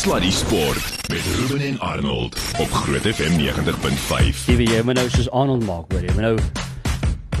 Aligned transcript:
Sluddy 0.00 0.30
Sport 0.30 1.08
met 1.08 1.20
Ruben 1.36 1.66
en 1.66 1.80
Arnold 1.80 2.36
op 2.58 2.70
Groot 2.70 3.00
FM 3.14 3.32
90.5. 3.40 4.46
Jy 4.46 4.56
weet 4.56 4.68
jy 4.70 4.82
moet 4.86 4.94
nou 5.00 5.08
soos 5.12 5.30
Arnold 5.30 5.64
maak 5.66 5.92
hoor 5.92 6.04
jy 6.06 6.12
moet 6.16 6.26
nou 6.28 6.36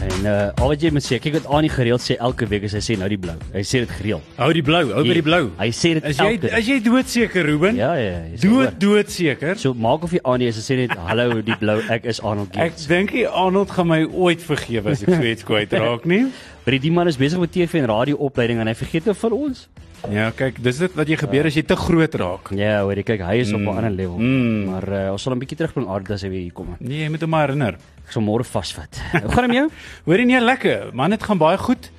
en 0.00 0.24
uh 0.24 0.34
al 0.64 0.70
wat 0.72 0.80
jy 0.84 0.90
moet 0.96 1.04
sê 1.04 1.18
kyk 1.20 1.34
wat 1.38 1.46
Annie 1.52 1.68
gereeld 1.72 2.00
sê 2.00 2.14
elke 2.24 2.46
week 2.48 2.64
is 2.68 2.72
hy 2.76 2.80
sê 2.84 2.96
nou 3.00 3.08
die 3.12 3.18
blou 3.20 3.34
hy 3.52 3.60
sê 3.68 3.82
dit 3.84 3.90
gereeld 3.98 4.24
Hou 4.40 4.48
die 4.56 4.62
blou, 4.64 4.80
hou 4.96 5.02
by 5.04 5.16
die 5.18 5.24
blou. 5.26 5.50
hy 5.60 5.68
sê 5.76 5.92
dit 5.98 6.06
Is 6.08 6.16
jy 6.20 6.28
elke 6.38 6.52
is 6.58 6.68
jy 6.72 6.78
doodseker 6.86 7.44
Ruben? 7.50 7.76
ja 7.76 7.90
ja 8.00 8.14
ja, 8.24 8.38
Dood 8.40 8.78
doodseker. 8.80 9.58
so 9.60 9.74
maak 9.76 10.04
of 10.08 10.14
jy 10.16 10.22
Annie 10.24 10.48
is 10.48 10.56
en 10.60 10.64
sê 10.70 10.78
net 10.80 10.96
hallo 11.08 11.42
die 11.44 11.56
blou 11.60 11.78
ek 11.92 12.08
is 12.12 12.20
Arnold 12.24 12.56
Ek 12.56 12.72
Gates 12.72 12.88
dink 12.88 13.12
nie 13.16 13.26
Arnold 13.28 13.72
gaan 13.76 13.88
my 13.92 14.02
ooit 14.08 14.40
vergewe 14.44 14.96
as 14.96 15.04
ek 15.04 15.12
so 15.20 15.28
iets 15.34 15.44
kwyt 15.48 15.72
raak 15.76 16.08
nie. 16.12 16.26
Maar 16.64 16.78
die 16.78 16.92
man 16.92 17.08
is 17.08 17.16
besig 17.16 17.38
met 17.40 17.52
TV 17.52 17.74
en 17.82 17.86
radio 17.86 18.16
opleiding 18.16 18.60
en 18.60 18.66
hy 18.66 18.74
vergeet 18.74 19.04
nou 19.04 19.14
van 19.14 19.32
ons 19.32 19.68
Ja, 20.08 20.30
kyk, 20.32 20.62
dis 20.64 20.78
dit 20.80 20.94
wat 20.96 21.08
jy 21.12 21.16
gebeur 21.20 21.44
as 21.44 21.54
jy 21.58 21.62
te 21.62 21.76
groot 21.76 22.14
raak. 22.14 22.50
ja 22.56 22.80
hoor 22.82 22.96
jy 22.96 23.02
kyk 23.04 23.20
hy 23.20 23.34
is 23.42 23.52
op 23.52 23.60
'n 23.60 23.68
ander 23.68 23.90
level 23.90 24.16
mm. 24.18 24.64
maar 24.70 24.88
uh, 24.88 25.12
ons 25.12 25.22
sal 25.22 25.34
'n 25.34 25.38
bietjie 25.38 25.58
terugbring 25.60 25.88
aard 25.88 26.10
as 26.10 26.22
hy 26.22 26.28
weer 26.28 26.42
hier 26.42 26.52
kom 26.52 26.76
Nee, 26.80 27.02
jy 27.04 27.10
moet 27.10 27.20
hom 27.20 27.30
maar 27.30 27.48
herinner. 27.48 27.76
ek 28.06 28.12
sal 28.12 28.22
môre 28.22 28.44
vasvat 28.44 28.96
hoe 29.22 29.30
gaan 29.32 29.44
dit 29.44 29.52
met 29.52 29.56
jou 29.56 29.68
Hoorie 30.06 30.26
nee, 30.26 30.40
lekker. 30.40 30.90
Man, 30.94 31.10
dit 31.10 31.22
gaan 31.22 31.38
baie 31.38 31.58
goed. 31.58 31.90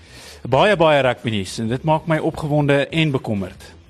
Baie 0.50 0.76
baie 0.76 1.02
rugby 1.02 1.30
nuus 1.30 1.60
en 1.60 1.68
dit 1.70 1.84
maak 1.84 2.08
my 2.08 2.18
opgewonde 2.18 2.88
en 2.90 3.12
bekommerd. 3.12 3.81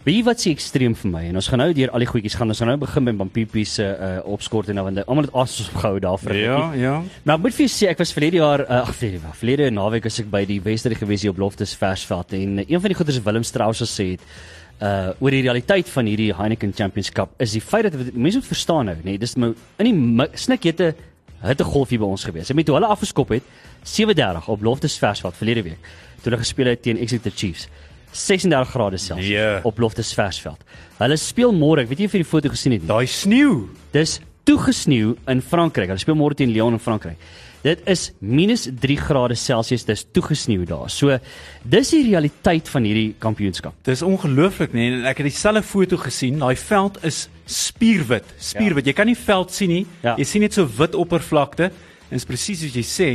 Weet 0.00 0.16
jy 0.16 0.20
wat 0.24 0.40
se 0.40 0.48
ekstreem 0.48 0.94
vir 0.96 1.10
my? 1.12 1.20
En 1.28 1.36
ons 1.36 1.48
gaan 1.52 1.60
nou 1.60 1.72
deur 1.76 1.90
al 1.92 2.00
die 2.00 2.06
goedjies 2.08 2.32
gaan. 2.40 2.48
Ons 2.48 2.62
gaan 2.62 2.70
nou 2.72 2.78
begin 2.80 3.04
met 3.04 3.16
Bampipi 3.18 3.66
se 3.68 3.84
uh, 3.84 4.12
opskort 4.32 4.70
en 4.72 4.78
nou 4.78 4.86
want 4.86 5.02
almal 5.04 5.26
het 5.26 5.34
assems 5.36 5.68
opgehou 5.74 5.98
daarvoor. 6.00 6.38
Ja, 6.40 6.60
ja. 6.72 6.94
Maar 7.26 7.36
ek 7.36 7.42
moet 7.44 7.56
vir 7.58 7.66
jou 7.66 7.72
sê 7.74 7.90
ek 7.90 8.00
was 8.00 8.14
verlede 8.16 8.40
jaar 8.40 8.62
uh, 8.64 8.78
ag 8.78 8.94
verlede 8.96 9.20
jaar, 9.20 9.34
verlede 9.36 9.66
naweek 9.76 10.08
was 10.08 10.16
ek 10.22 10.30
by 10.32 10.40
die 10.48 10.56
Westerie 10.64 10.96
gewees 10.96 11.26
hier 11.26 11.34
op 11.34 11.42
Loftus 11.44 11.76
Versveld. 11.76 12.32
En 12.38 12.62
uh, 12.62 12.64
een 12.64 12.80
van 12.80 12.94
die 12.94 12.96
goeders 12.96 13.20
Willem 13.26 13.44
Strauss 13.44 13.84
gesê 13.84 14.14
het 14.14 14.24
uh 14.80 15.12
oor 15.20 15.34
die 15.36 15.42
realiteit 15.44 15.90
van 15.92 16.08
hierdie 16.08 16.30
Heineken 16.32 16.70
Champions 16.72 17.10
Cup 17.12 17.34
is 17.44 17.52
die 17.52 17.60
feit 17.60 17.90
dat 17.90 18.14
mense 18.14 18.40
moet 18.40 18.48
verstaan 18.48 18.88
nou 18.88 18.94
nê 19.02 19.10
nee, 19.10 19.20
dis 19.20 19.34
nou 19.36 19.50
in 19.76 19.90
die 19.90 20.28
snikhete 20.40 20.94
hittegolf 21.42 21.92
hier 21.92 22.00
by 22.00 22.08
ons 22.08 22.24
gewees. 22.24 22.48
Ek 22.48 22.56
met 22.56 22.72
hulle 22.72 22.88
afgeskop 22.88 23.34
het 23.36 23.44
37 23.84 24.48
op 24.48 24.64
Loftus 24.64 24.96
Versveld 24.96 25.36
verlede 25.36 25.66
week 25.68 25.92
toe 26.22 26.30
hulle 26.30 26.40
gespeel 26.40 26.72
het 26.72 26.80
teen 26.84 26.96
Exeter 26.96 27.36
Chiefs 27.36 27.68
36 28.12 28.70
grade 28.70 28.98
selfs 28.98 29.26
Nee. 29.28 29.60
op 29.64 29.78
Loftus 29.78 30.12
Versveld. 30.14 30.58
Hulle 30.98 31.16
speel 31.16 31.52
môre, 31.52 31.82
ek 31.82 31.88
weet 31.88 31.98
nie 31.98 32.06
of 32.06 32.12
jy 32.12 32.18
die 32.24 32.28
foto 32.28 32.48
gesien 32.48 32.72
het 32.72 32.82
nie. 32.82 32.88
Daai 32.88 33.06
sneeu. 33.06 33.68
Dis 33.92 34.20
toegesneeu 34.44 35.16
in 35.28 35.42
Frankryk. 35.42 35.88
Hulle 35.92 35.98
speel 36.02 36.16
môre 36.18 36.34
teen 36.34 36.50
Lyon 36.52 36.72
in 36.76 36.82
Frankryk. 36.82 37.16
Dit 37.62 37.82
is 37.86 38.06
minus 38.24 38.68
3 38.80 38.96
grade 38.96 39.34
Celsius, 39.36 39.84
dis 39.84 40.06
toegesneeu 40.16 40.64
daar. 40.64 40.88
So 40.88 41.18
dis 41.68 41.90
die 41.92 42.02
realiteit 42.08 42.68
van 42.72 42.86
hierdie 42.88 43.14
kampioenskap. 43.20 43.74
Dis 43.84 44.00
ongelooflik 44.02 44.72
nee 44.72 44.94
en 44.94 45.04
ek 45.10 45.18
het 45.20 45.28
dieselfde 45.28 45.62
foto 45.62 45.98
gesien. 46.00 46.38
Daai 46.40 46.56
veld 46.56 46.96
is 47.04 47.26
spierwit, 47.44 48.24
spierwit. 48.40 48.86
Jy 48.88 48.92
kan 48.96 49.06
nie 49.10 49.16
veld 49.18 49.52
sien 49.52 49.68
nie. 49.68 49.82
Ja. 50.02 50.16
Jy 50.16 50.24
sien 50.24 50.40
net 50.46 50.56
so 50.56 50.64
wit 50.78 50.96
oppervlakte 50.96 51.68
en 52.10 52.16
is 52.16 52.24
presies 52.24 52.62
soos 52.64 52.74
jy 52.74 52.86
sê 52.86 53.10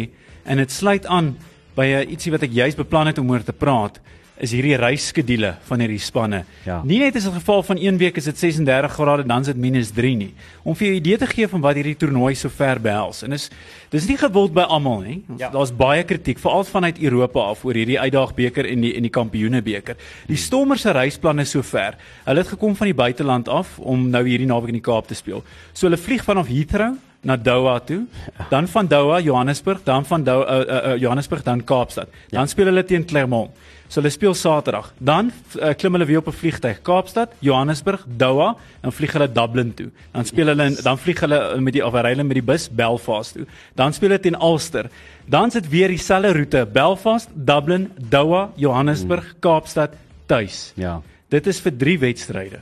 en 0.45 0.61
dit 0.61 0.71
sluit 0.71 1.05
aan 1.09 1.33
by 1.75 1.85
'n 2.05 2.09
ietsie 2.13 2.31
wat 2.31 2.43
ek 2.43 2.53
juis 2.53 2.75
beplan 2.75 3.07
het 3.07 3.17
om 3.17 3.29
oor 3.31 3.43
te 3.43 3.51
praat 3.51 3.99
is 4.43 4.51
hierdie 4.51 4.75
reisskedule 4.75 5.53
van 5.69 5.79
hierdie 5.79 6.01
spanne. 6.01 6.41
Ja. 6.65 6.81
Nie 6.83 6.99
net 6.99 7.15
is 7.15 7.25
'n 7.25 7.33
geval 7.33 7.63
van 7.63 7.77
een 7.79 7.97
week 7.97 8.17
is 8.17 8.25
dit 8.25 8.37
36 8.37 8.91
grade 8.91 9.25
dan 9.25 9.39
is 9.39 9.47
dit 9.47 9.57
minus 9.57 9.91
3 9.91 10.15
nie. 10.15 10.33
Om 10.63 10.75
vir 10.75 10.87
jou 10.87 10.95
'n 10.95 10.97
idee 10.97 11.17
te 11.17 11.27
gee 11.27 11.47
van 11.47 11.61
wat 11.61 11.75
hierdie 11.75 11.95
toernooi 11.95 12.35
so 12.35 12.49
ver 12.49 12.81
behels. 12.81 13.23
En 13.23 13.31
is 13.31 13.49
dis 13.89 14.07
nie 14.07 14.17
gewild 14.17 14.53
by 14.53 14.61
almal 14.61 14.99
nie. 14.99 15.23
Ja. 15.37 15.49
Daar's 15.49 15.71
baie 15.75 16.03
kritiek 16.03 16.39
veral 16.39 16.63
vanuit 16.63 16.99
Europa 16.99 17.39
af 17.39 17.63
oor 17.63 17.73
hierdie 17.73 17.99
uitdaagbeker 17.99 18.65
en 18.65 18.81
die 18.81 18.95
en 18.95 19.01
die 19.01 19.09
kampioenebeker. 19.09 19.95
Die 20.27 20.37
Stormers 20.37 20.81
se 20.81 20.91
reisplan 20.91 21.39
is 21.39 21.49
sover. 21.49 21.95
Hulle 22.25 22.39
het 22.39 22.47
gekom 22.47 22.75
van 22.75 22.87
die 22.87 22.95
buiteland 22.95 23.47
af 23.47 23.79
om 23.79 24.09
nou 24.09 24.27
hierdie 24.27 24.47
naweek 24.47 24.67
in 24.67 24.81
die 24.81 24.91
Kaap 24.91 25.07
te 25.07 25.15
speel. 25.15 25.43
So 25.73 25.87
hulle 25.87 25.97
vlieg 25.97 26.23
vanaf 26.23 26.47
Heathrow 26.47 26.95
na 27.25 27.35
Doha 27.35 27.79
toe, 27.79 28.05
dan 28.49 28.67
van 28.67 28.87
Doha 28.87 29.19
Johannesburg, 29.19 29.83
dan 29.83 30.05
van 30.05 30.23
Doha 30.23 30.45
uh, 30.45 30.59
uh, 30.59 30.91
uh, 30.93 30.99
Johannesburg 31.01 31.43
dan 31.43 31.63
Kaapstad. 31.63 32.07
Dan 32.29 32.47
speel 32.47 32.65
hulle 32.65 32.85
teen 32.85 33.05
Clermont. 33.05 33.49
So 33.87 34.01
hulle 34.01 34.09
speel 34.09 34.33
Saterdag. 34.33 34.91
Dan 34.97 35.31
uh, 35.59 35.73
klim 35.77 35.93
hulle 35.93 36.05
weer 36.09 36.17
op 36.17 36.27
'n 36.27 36.31
vliegtyg 36.31 36.81
Kaapstad, 36.81 37.33
Johannesburg, 37.39 38.05
Doha, 38.07 38.55
dan 38.81 38.91
vlieg 38.91 39.13
hulle 39.13 39.31
Dublin 39.31 39.73
toe. 39.73 39.89
Dan 40.11 40.25
speel 40.25 40.47
hulle 40.47 40.63
in, 40.65 40.77
dan 40.83 40.97
vlieg 40.97 41.19
hulle 41.19 41.59
met 41.61 41.73
die 41.73 41.83
hulle 41.83 42.23
met 42.23 42.33
die 42.35 42.43
bus 42.43 42.69
Belfast 42.69 43.33
toe. 43.33 43.45
Dan 43.75 43.93
speel 43.93 44.09
hulle 44.09 44.21
teen 44.21 44.41
Ulster. 44.41 44.89
Dan 45.25 45.51
sit 45.51 45.69
weer 45.69 45.87
dieselfde 45.87 46.33
roete, 46.33 46.67
Belfast, 46.71 47.29
Dublin, 47.33 47.91
Doha, 48.09 48.49
Johannesburg, 48.55 49.35
Kaapstad 49.39 49.93
tuis. 50.25 50.71
Ja. 50.75 51.01
Dit 51.29 51.47
is 51.47 51.59
vir 51.59 51.77
3 51.77 51.99
wedstryde 51.99 52.59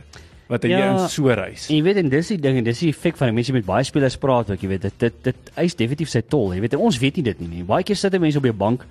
wat 0.48 0.64
jy 0.64 0.70
Ja. 0.70 0.92
in 1.04 1.10
so 1.10 1.28
reis. 1.28 1.70
En 1.70 1.76
jy 1.76 1.84
weet 1.84 1.98
en 1.98 2.10
dis 2.10 2.28
die 2.28 2.38
ding 2.38 2.58
en 2.58 2.64
dis 2.64 2.80
die 2.80 2.90
effek 2.90 3.18
van 3.18 3.28
die 3.28 3.34
mense 3.34 3.54
met 3.54 3.66
baie 3.66 3.84
spelers 3.84 4.18
praat 4.18 4.52
ook, 4.52 4.62
jy 4.62 4.68
weet 4.68 4.82
dit 4.82 5.00
dit 5.00 5.14
dit 5.24 5.52
eis 5.56 5.76
definitief 5.76 6.10
sy 6.10 6.22
tol. 6.22 6.54
Jy 6.54 6.60
weet 6.62 6.74
en 6.74 6.80
ons 6.80 7.00
weet 7.00 7.16
nie 7.16 7.24
dit 7.24 7.40
nie 7.40 7.48
nie. 7.48 7.64
Baie 7.64 7.84
keer 7.84 7.96
sit 7.96 8.20
mense 8.20 8.38
op 8.38 8.44
die 8.44 8.52
bank, 8.54 8.86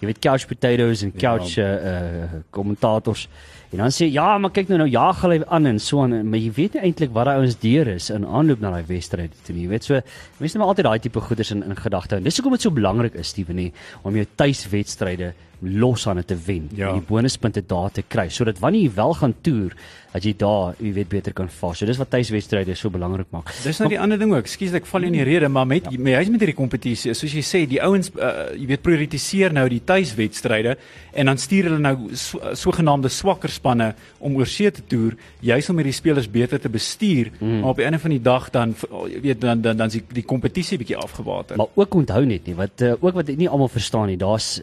jy 0.00 0.10
weet 0.10 0.22
couch 0.22 0.46
potatoes 0.48 1.02
en 1.02 1.12
couch 1.16 1.56
ja. 1.56 1.68
uh 1.92 2.42
kommentators 2.50 3.28
en 3.76 3.82
dan 3.82 3.90
sê 3.90 4.06
ja, 4.08 4.26
maar 4.38 4.52
kyk 4.54 4.70
nou 4.70 4.78
nou 4.84 4.88
jaag 4.88 5.22
hulle 5.24 5.40
aan 5.52 5.66
en 5.66 5.80
so 5.82 6.04
aan, 6.04 6.14
maar 6.30 6.38
jy 6.38 6.52
weet 6.54 6.76
nie 6.76 6.84
eintlik 6.86 7.10
wat 7.16 7.26
daai 7.26 7.40
ouens 7.40 7.56
deur 7.60 7.90
is 7.90 8.08
in 8.14 8.24
aanloop 8.24 8.62
na 8.62 8.70
daai 8.76 8.86
wedstryd 8.86 9.34
toe 9.46 9.56
nie. 9.56 9.64
Jy 9.66 9.72
weet 9.72 9.88
so 9.88 9.98
mense 10.38 10.60
maar 10.60 10.70
altyd 10.70 10.86
daai 10.86 11.02
tipe 11.02 11.20
goeders 11.20 11.50
in 11.52 11.64
in 11.66 11.76
gedagte. 11.76 12.16
En 12.16 12.24
dis 12.24 12.38
hoekom 12.38 12.54
dit 12.54 12.62
so 12.62 12.70
belangrik 12.70 13.18
is, 13.18 13.32
Steven, 13.34 13.58
nie 13.58 13.72
om 14.06 14.14
jou 14.14 14.26
tuiswedstryde 14.38 15.32
los 15.60 16.06
aan 16.06 16.24
te 16.24 16.36
wen. 16.46 16.68
Ja. 16.74 16.92
Die 16.92 17.04
bonuspunte 17.04 17.62
daar 17.66 17.90
te 17.92 18.02
kry 18.02 18.28
sodat 18.28 18.58
wanneer 18.58 18.88
jy 18.88 18.94
wel 18.94 19.14
gaan 19.14 19.34
toer, 19.40 19.76
dat 20.16 20.24
jy 20.24 20.32
daar, 20.38 20.76
jy 20.80 20.92
weet 20.96 21.08
beter 21.12 21.34
kan 21.36 21.48
vaar. 21.52 21.74
So 21.76 21.88
dis 21.88 21.98
wat 22.00 22.08
tuiswedstryde 22.14 22.74
so 22.78 22.88
belangrik 22.92 23.28
maak. 23.34 23.50
Dis 23.64 23.80
nou 23.82 23.90
die 23.92 23.98
ander 24.00 24.16
ding 24.20 24.32
ook. 24.32 24.46
Ekskuus 24.46 24.76
ek 24.78 24.88
val 24.88 25.04
in 25.08 25.16
die 25.18 25.26
rede, 25.26 25.50
maar 25.52 25.66
met 25.68 25.90
ja. 25.90 26.00
met 26.00 26.16
hy's 26.16 26.30
met 26.32 26.40
hierdie 26.40 26.56
kompetisie, 26.56 27.12
soos 27.16 27.34
jy 27.36 27.42
sê, 27.44 27.62
die 27.68 27.82
ouens 27.84 28.08
uh, 28.14 28.48
jy 28.56 28.68
weet 28.70 28.84
prioritiseer 28.86 29.52
nou 29.56 29.66
die 29.68 29.82
tuiswedstryde 29.84 30.76
en 31.16 31.32
dan 31.32 31.40
stuur 31.40 31.68
hulle 31.68 31.80
nou 31.82 32.16
so, 32.16 32.40
sogenaamde 32.56 33.10
swakker 33.12 33.52
spanne 33.52 33.90
om 34.24 34.38
oor 34.40 34.48
see 34.48 34.70
te 34.72 34.84
toer, 34.88 35.18
juis 35.44 35.68
om 35.72 35.82
hierdie 35.82 35.96
spelers 35.96 36.30
beter 36.32 36.62
te 36.62 36.72
bestuur, 36.72 37.32
mm. 37.36 37.60
maar 37.60 37.74
op 37.74 37.82
die 37.82 37.88
einde 37.88 38.00
van 38.00 38.16
die 38.16 38.22
dag 38.24 38.48
dan 38.54 38.72
jy 39.12 39.20
weet 39.28 39.44
dan 39.44 39.64
dan 39.64 39.82
dan 39.82 39.92
is 39.92 39.98
die, 39.98 40.04
die 40.22 40.24
kompetisie 40.24 40.80
bietjie 40.80 40.96
afgewater. 40.96 41.60
Maar 41.60 41.76
ook 41.76 42.00
onthou 42.00 42.24
net 42.24 42.48
nie 42.48 42.56
wat 42.56 42.86
uh, 42.86 42.94
ook 42.96 43.20
wat 43.20 43.34
nie 43.36 43.50
almal 43.52 43.68
verstaan 43.72 44.08
nie. 44.08 44.16
Daar's 44.20 44.62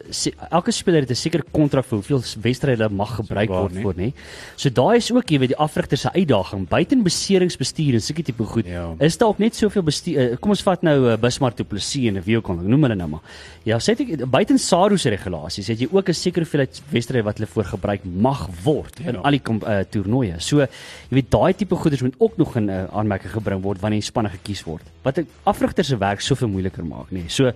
elke 0.50 0.74
speler 0.84 1.04
het 1.06 1.10
'n 1.10 1.16
sekere 1.16 1.44
kontrak 1.50 1.84
vir 1.88 1.98
hoeveel 1.98 2.22
wedstryde 2.42 2.88
mag 2.90 3.16
gebruik 3.16 3.48
waar, 3.48 3.60
word 3.60 3.74
nie? 3.74 3.82
voor, 3.82 3.94
nê. 3.96 4.12
So 4.56 4.68
daai 4.70 4.96
is 4.96 5.10
ook 5.12 5.30
jy 5.30 5.38
weet 5.38 5.54
die 5.54 5.58
afrigter 5.58 5.98
se 5.98 6.12
uitdaging 6.12 6.68
buiten 6.68 7.02
beseringsbestuur 7.02 7.94
en 7.94 8.00
sulke 8.00 8.22
tipe 8.22 8.44
goed. 8.44 8.66
Ja. 8.66 8.94
Is 8.98 9.18
daar 9.18 9.28
ook 9.28 9.38
net 9.38 9.56
soveel 9.56 9.82
bestuur 9.82 10.30
uh, 10.32 10.36
kom 10.40 10.50
ons 10.50 10.62
vat 10.62 10.82
nou 10.82 11.10
uh, 11.10 11.16
Bismarck 11.16 11.56
Du 11.56 11.64
Plessis 11.64 12.08
en 12.08 12.22
wie 12.22 12.36
ook 12.36 12.48
al 12.48 12.60
noem 12.60 12.82
hulle 12.82 12.94
nou 12.94 13.08
maar. 13.08 13.22
Ja, 13.64 13.78
sê 13.78 13.96
ek 13.96 14.30
buiten 14.30 14.58
SARU 14.58 14.98
se 14.98 15.10
regulasies 15.10 15.68
het 15.68 15.80
jy 15.80 15.88
ook 15.90 16.08
'n 16.08 16.12
sekere 16.14 16.44
hoeveelheid 16.44 16.82
wedstryde 16.90 17.24
wat 17.24 17.38
hulle 17.38 17.48
voor 17.48 17.64
gebruik 17.64 18.04
mag 18.04 18.48
word 18.64 19.00
in 19.00 19.14
Ja. 19.14 19.20
al 19.20 19.30
die 19.30 19.42
uh, 19.42 19.80
toernooie. 19.90 20.40
So 20.40 20.60
jy 20.60 20.68
weet 21.10 21.30
daai 21.30 21.54
tipe 21.54 21.76
goeders 21.76 22.02
moet 22.02 22.14
ook 22.18 22.36
nog 22.36 22.56
in 22.56 22.68
uh, 22.68 22.84
aanmerking 22.92 23.32
gebring 23.32 23.62
word 23.62 23.80
wanneer 23.80 24.02
spanne 24.02 24.28
gekies 24.28 24.64
word. 24.64 24.93
Wat 25.04 25.18
'n 25.20 25.28
afrigter 25.44 25.84
se 25.84 25.96
werk 25.96 26.20
soveel 26.20 26.48
moeiliker 26.48 26.84
maak, 26.84 27.10
nê. 27.10 27.20
Nee. 27.20 27.28
So 27.28 27.52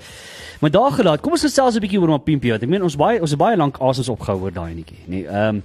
maar 0.61 0.71
daar 0.71 0.93
gelaat. 0.93 1.21
Kom 1.21 1.33
ons 1.33 1.43
gesels 1.43 1.75
'n 1.75 1.81
bietjie 1.81 2.01
oor 2.01 2.09
Mapimpi 2.09 2.51
want 2.51 2.63
ek 2.63 2.69
meen 2.69 2.83
ons 2.83 2.97
baie 2.97 3.21
ons 3.21 3.31
het 3.31 3.39
baie 3.39 3.57
lank 3.57 3.79
asens 3.81 4.09
opgehou 4.09 4.41
oor 4.41 4.53
daai 4.53 4.75
netjie, 4.75 4.99
nê. 5.07 5.09
Nee. 5.09 5.27
Ehm 5.27 5.57
um, 5.57 5.63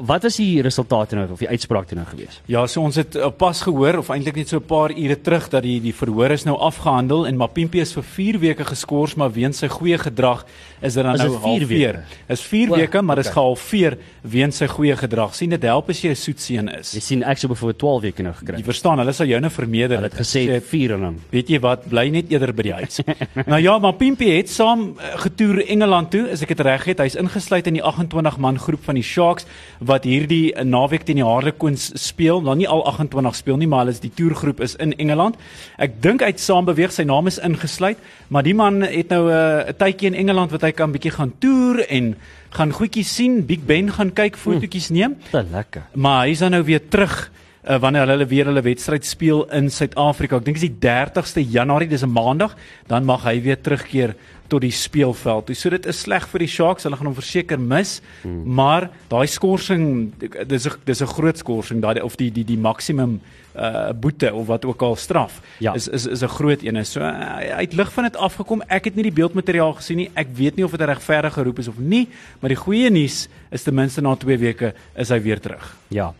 wat 0.00 0.22
was 0.22 0.36
die 0.36 0.62
resultate 0.62 1.16
nou 1.16 1.26
of 1.32 1.38
die 1.38 1.48
uitspraak 1.48 1.86
toe 1.88 1.98
nou 1.98 2.06
gewees? 2.06 2.40
Ja, 2.46 2.66
so 2.66 2.82
ons 2.82 2.96
het 2.96 3.16
uh, 3.16 3.30
pas 3.30 3.60
gehoor 3.62 3.98
of 3.98 4.08
eintlik 4.08 4.36
net 4.36 4.48
so 4.48 4.56
'n 4.56 4.66
paar 4.66 4.90
ure 4.90 5.20
terug 5.20 5.48
dat 5.48 5.62
die 5.62 5.80
die 5.80 5.94
verhoor 5.94 6.30
is 6.30 6.44
nou 6.44 6.56
afgehandel 6.58 7.26
en 7.26 7.36
Mapimpi 7.36 7.80
is 7.80 7.92
vir 7.92 8.02
4 8.02 8.38
weke 8.38 8.64
geskort 8.64 9.16
maar 9.16 9.32
weens 9.32 9.58
sy 9.58 9.68
goeie 9.68 9.98
gedrag 9.98 10.44
is 10.82 10.94
dit 10.94 11.04
dan 11.04 11.14
Is 11.14 11.20
nou 11.22 11.36
halveer. 11.38 12.02
Is 12.28 12.40
4 12.40 12.70
O, 12.70 12.76
weke, 12.76 13.02
maar 13.02 13.18
okay. 13.18 13.32
gehalveer 13.32 13.98
weens 14.22 14.56
sy 14.56 14.66
goeie 14.66 14.96
gedrag. 14.96 15.34
sien 15.34 15.50
dit 15.50 15.62
help 15.62 15.88
as 15.88 16.00
jy 16.02 16.10
'n 16.10 16.16
soet 16.16 16.40
seun 16.40 16.68
Jy 16.68 16.78
is. 16.78 17.04
sien 17.06 17.22
ek 17.22 17.38
sou 17.38 17.48
byvoorbeeld 17.48 17.78
12 17.78 18.02
weke 18.02 18.22
nou 18.22 18.32
gekry. 18.32 18.56
Jy 18.58 18.64
verstaan, 18.64 18.98
hulle 18.98 19.12
sal 19.12 19.26
jou 19.26 19.40
nou 19.40 19.50
vermeerder. 19.50 19.96
Hulle 19.98 20.10
het 20.10 20.18
gesê 20.18 20.60
4 20.60 20.94
en 20.94 21.00
dan. 21.00 21.18
Weet 21.30 21.48
jy 21.48 21.60
wat, 21.60 21.88
bly 21.88 22.08
net 22.08 22.30
eerder 22.32 22.52
by 22.52 22.62
die 22.62 22.72
huis. 22.72 23.00
nou 23.52 23.60
ja, 23.60 23.78
maar 23.78 23.92
Pimpie 23.92 24.36
het 24.36 24.50
saam 24.50 24.96
uh, 24.96 25.18
getoer 25.22 25.62
Engeland 25.66 26.10
toe, 26.10 26.28
as 26.30 26.42
ek 26.42 26.48
dit 26.48 26.60
reg 26.60 26.84
het. 26.84 26.98
Hy's 26.98 27.14
ingesluit 27.14 27.66
in 27.66 27.74
die 27.74 27.82
28 27.82 28.38
man 28.38 28.58
groep 28.58 28.84
van 28.84 28.94
die 28.94 29.06
Sharks 29.06 29.46
wat 29.86 30.06
hierdie 30.08 30.52
naweek 30.64 31.04
teen 31.06 31.20
die 31.20 31.26
Harlequins 31.26 31.90
speel. 32.00 32.42
Nou 32.44 32.54
nie 32.58 32.68
al 32.68 32.84
28 32.90 33.36
speel 33.38 33.60
nie, 33.60 33.68
maar 33.70 33.84
hulle 33.84 33.94
is 33.96 34.02
die 34.02 34.12
toergroep 34.14 34.60
is 34.64 34.76
in 34.82 34.94
Engeland. 35.02 35.38
Ek 35.82 35.98
dink 36.04 36.22
hy 36.22 36.32
het 36.32 36.42
saam 36.42 36.68
beweeg, 36.68 36.92
sy 36.94 37.06
naam 37.08 37.30
is 37.30 37.40
ingesluit, 37.42 38.00
maar 38.28 38.46
die 38.46 38.54
man 38.54 38.82
het 38.82 39.10
nou 39.10 39.28
'n 39.28 39.34
uh, 39.34 39.74
tydjie 39.76 40.12
in 40.12 40.18
Engeland 40.24 40.50
wat 40.50 40.62
hy 40.62 40.72
kan 40.72 40.92
bietjie 40.92 41.14
gaan 41.14 41.32
toer 41.38 41.84
en 41.88 42.16
gaan 42.50 42.72
goedjies 42.72 43.14
sien, 43.14 43.46
Big 43.46 43.64
Ben 43.66 43.92
gaan 43.92 44.12
kyk, 44.12 44.36
fotootjies 44.36 44.90
neem. 44.90 45.16
Te 45.30 45.42
lekker. 45.42 45.82
Maar 45.94 46.26
hy's 46.26 46.38
dan 46.38 46.50
nou 46.50 46.62
weer 46.64 46.88
terug 46.88 47.30
uh, 47.68 47.78
wanneer 47.78 48.06
hulle 48.06 48.26
weer 48.26 48.50
hulle 48.50 48.62
wedstryd 48.62 49.06
speel 49.06 49.44
in 49.54 49.70
Suid-Afrika. 49.70 50.36
Ek 50.36 50.44
dink 50.44 50.60
dit 50.60 50.68
is 50.68 50.74
die 50.74 50.88
30ste 50.88 51.44
Januarie, 51.44 51.88
dis 51.88 52.04
'n 52.04 52.12
Maandag, 52.12 52.56
dan 52.86 53.04
mag 53.04 53.24
hy 53.24 53.40
weer 53.42 53.60
terugkeer 53.60 54.14
tot 54.52 54.60
die 54.64 54.72
speelveld. 54.74 55.50
So 55.56 55.70
dit 55.72 55.86
is 55.88 56.02
sleg 56.04 56.26
vir 56.28 56.44
die 56.44 56.50
Sharks. 56.50 56.84
Hulle 56.86 56.98
gaan 57.00 57.08
hom 57.08 57.16
verseker 57.16 57.60
mis. 57.60 58.00
Hmm. 58.22 58.42
Maar 58.58 58.90
daai 59.08 59.26
skorsing 59.26 60.12
dis 60.48 60.66
'n 60.68 60.76
dis 60.84 61.00
'n 61.02 61.06
groot 61.16 61.38
skorsing 61.38 61.80
daai 61.80 62.02
of 62.02 62.16
die 62.16 62.30
die 62.30 62.44
die 62.44 62.58
maksimum 62.58 63.20
uh 63.56 63.92
boete 63.92 64.32
of 64.32 64.46
wat 64.46 64.64
ook 64.64 64.82
al 64.82 64.96
straf 64.96 65.40
Ja. 65.60 65.74
is 65.74 65.88
is 65.88 66.06
is 66.06 66.22
'n 66.22 66.28
groot 66.28 66.62
een. 66.62 66.84
So 66.86 67.00
uh, 67.00 67.58
het 67.60 67.72
lig 67.74 67.92
van 67.92 68.04
dit 68.04 68.16
afgekom. 68.16 68.62
Ek 68.68 68.84
het 68.84 68.94
nie 68.94 69.02
die 69.02 69.12
beeldmateriaal 69.12 69.72
gesien 69.74 69.96
nie. 69.96 70.10
Ek 70.14 70.28
weet 70.34 70.56
nie 70.56 70.64
of 70.64 70.70
dit 70.70 70.80
regverdig 70.80 71.32
geroep 71.32 71.58
is 71.58 71.68
of 71.68 71.78
nie, 71.78 72.08
maar 72.40 72.48
die 72.48 72.56
goeie 72.56 72.90
nuus 72.90 73.28
is 73.50 73.62
ten 73.62 73.74
minste 73.74 74.00
na 74.00 74.14
2 74.16 74.38
weke 74.38 74.74
is 74.96 75.08
hy 75.08 75.20
weer 75.20 75.40
terug. 75.40 75.76
Ja. 75.88 76.14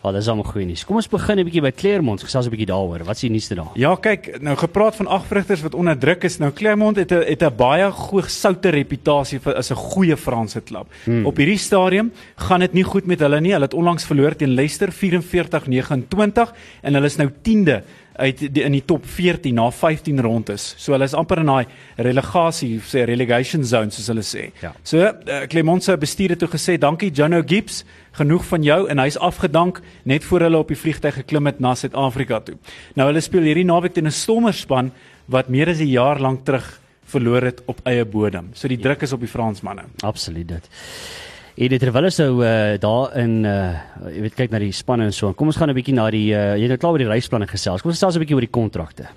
Ja, 0.00 0.14
dis 0.16 0.28
almal 0.32 0.46
goeie 0.48 0.64
nuus. 0.64 0.86
Kom 0.88 0.96
ons 0.96 1.08
begin 1.12 1.38
'n 1.38 1.44
bietjie 1.44 1.60
by 1.60 1.70
Claremont. 1.76 2.22
Gesels 2.22 2.46
'n 2.46 2.50
bietjie 2.50 2.66
daaroor. 2.72 3.04
Wat 3.04 3.16
is 3.16 3.20
die 3.20 3.30
nuusste 3.30 3.54
daar? 3.54 3.70
Ja, 3.74 3.94
kyk, 3.94 4.40
nou 4.40 4.56
gepraat 4.56 4.96
van 4.96 5.06
agvrugters 5.06 5.60
wat 5.60 5.74
onder 5.74 5.98
druk 5.98 6.24
is. 6.24 6.38
Nou 6.38 6.50
Claremont 6.52 6.96
het 6.96 7.12
'n 7.12 7.22
het 7.28 7.42
'n 7.42 7.56
baie 7.56 7.90
goeie 7.90 8.28
soute 8.28 8.70
reputasie 8.70 9.38
vir 9.40 9.54
as 9.56 9.70
'n 9.70 9.74
goeie 9.76 10.16
Franse 10.16 10.60
klub. 10.60 10.86
Hmm. 11.04 11.26
Op 11.26 11.36
hierdie 11.36 11.58
stadium 11.58 12.12
gaan 12.36 12.60
dit 12.60 12.72
nie 12.72 12.84
goed 12.84 13.06
met 13.06 13.20
hulle 13.20 13.40
nie. 13.40 13.52
Hulle 13.52 13.64
het 13.64 13.74
onlangs 13.74 14.04
verloor 14.04 14.36
teen 14.36 14.54
Leicester 14.54 14.90
44-29 14.90 16.54
en 16.82 16.94
hulle 16.94 17.06
is 17.06 17.16
nou 17.16 17.30
10de 17.42 17.82
uit 18.16 18.42
die, 18.54 18.62
in 18.64 18.72
die 18.72 18.84
top 18.84 19.06
14 19.06 19.54
na 19.54 19.70
15 19.70 20.20
rondes. 20.20 20.74
So 20.78 20.92
hulle 20.92 21.08
is 21.08 21.14
amper 21.14 21.40
in 21.42 21.50
daai 21.50 21.66
relegasie, 21.96 22.78
sê 22.84 23.04
relegation 23.08 23.64
zone 23.64 23.94
soos 23.94 24.10
hulle 24.12 24.24
sê. 24.26 24.50
Ja. 24.62 24.72
So 24.84 25.00
uh, 25.04 25.44
Clermont 25.50 25.84
se 25.84 25.96
bestuur 26.00 26.34
het 26.34 26.42
toe 26.42 26.50
gesê, 26.50 26.78
"Dankie 26.78 27.10
Jono 27.10 27.42
Gibbs, 27.46 27.84
genoeg 28.18 28.44
van 28.44 28.62
jou" 28.62 28.80
en 28.88 28.98
hy's 28.98 29.18
afgedank 29.18 29.80
net 30.04 30.24
voor 30.24 30.40
hulle 30.48 30.58
op 30.58 30.68
die 30.68 30.78
vliegtyg 30.78 31.14
geklim 31.22 31.46
het 31.46 31.60
na 31.60 31.74
Suid-Afrika 31.74 32.40
toe. 32.40 32.58
Nou 32.94 33.08
hulle 33.08 33.20
speel 33.20 33.48
hierdie 33.48 33.64
naweek 33.64 33.94
teen 33.94 34.06
'n 34.06 34.12
Stormerspan 34.12 34.92
wat 35.26 35.48
meer 35.48 35.68
as 35.68 35.80
'n 35.80 35.88
jaar 35.88 36.20
lank 36.20 36.44
terug 36.44 36.80
verloor 37.04 37.42
het 37.42 37.62
op 37.66 37.80
eie 37.84 38.04
bodem. 38.04 38.50
So 38.54 38.68
die 38.68 38.78
druk 38.78 39.02
is 39.02 39.12
op 39.12 39.20
die 39.20 39.28
Fransmanne. 39.28 39.84
Absoluut 40.06 40.48
dit. 40.48 40.68
En 41.60 41.68
dit 41.68 41.82
terwyl 41.82 42.06
ons 42.08 42.18
nou 42.22 42.28
uh, 42.40 42.76
daar 42.80 43.16
in 43.20 43.32
uh 43.44 43.56
jy 44.14 44.22
weet 44.24 44.36
kyk 44.38 44.52
na 44.54 44.60
die 44.62 44.72
spanne 44.72 45.10
en 45.10 45.12
so. 45.12 45.34
Kom 45.36 45.50
ons 45.52 45.58
gaan 45.60 45.68
'n 45.68 45.76
bietjie 45.76 45.92
na 45.92 46.06
die 46.10 46.32
uh, 46.32 46.56
jy 46.56 46.64
het 46.64 46.72
nou 46.72 46.78
klaar 46.80 46.96
oor 46.96 47.04
die 47.04 47.10
reisplanne 47.10 47.46
gesels. 47.46 47.82
Kom 47.82 47.92
ons 47.92 48.00
gesels 48.00 48.16
'n 48.16 48.22
bietjie 48.24 48.34
oor 48.38 48.46
die 48.46 48.56
kontrakte. 48.60 49.10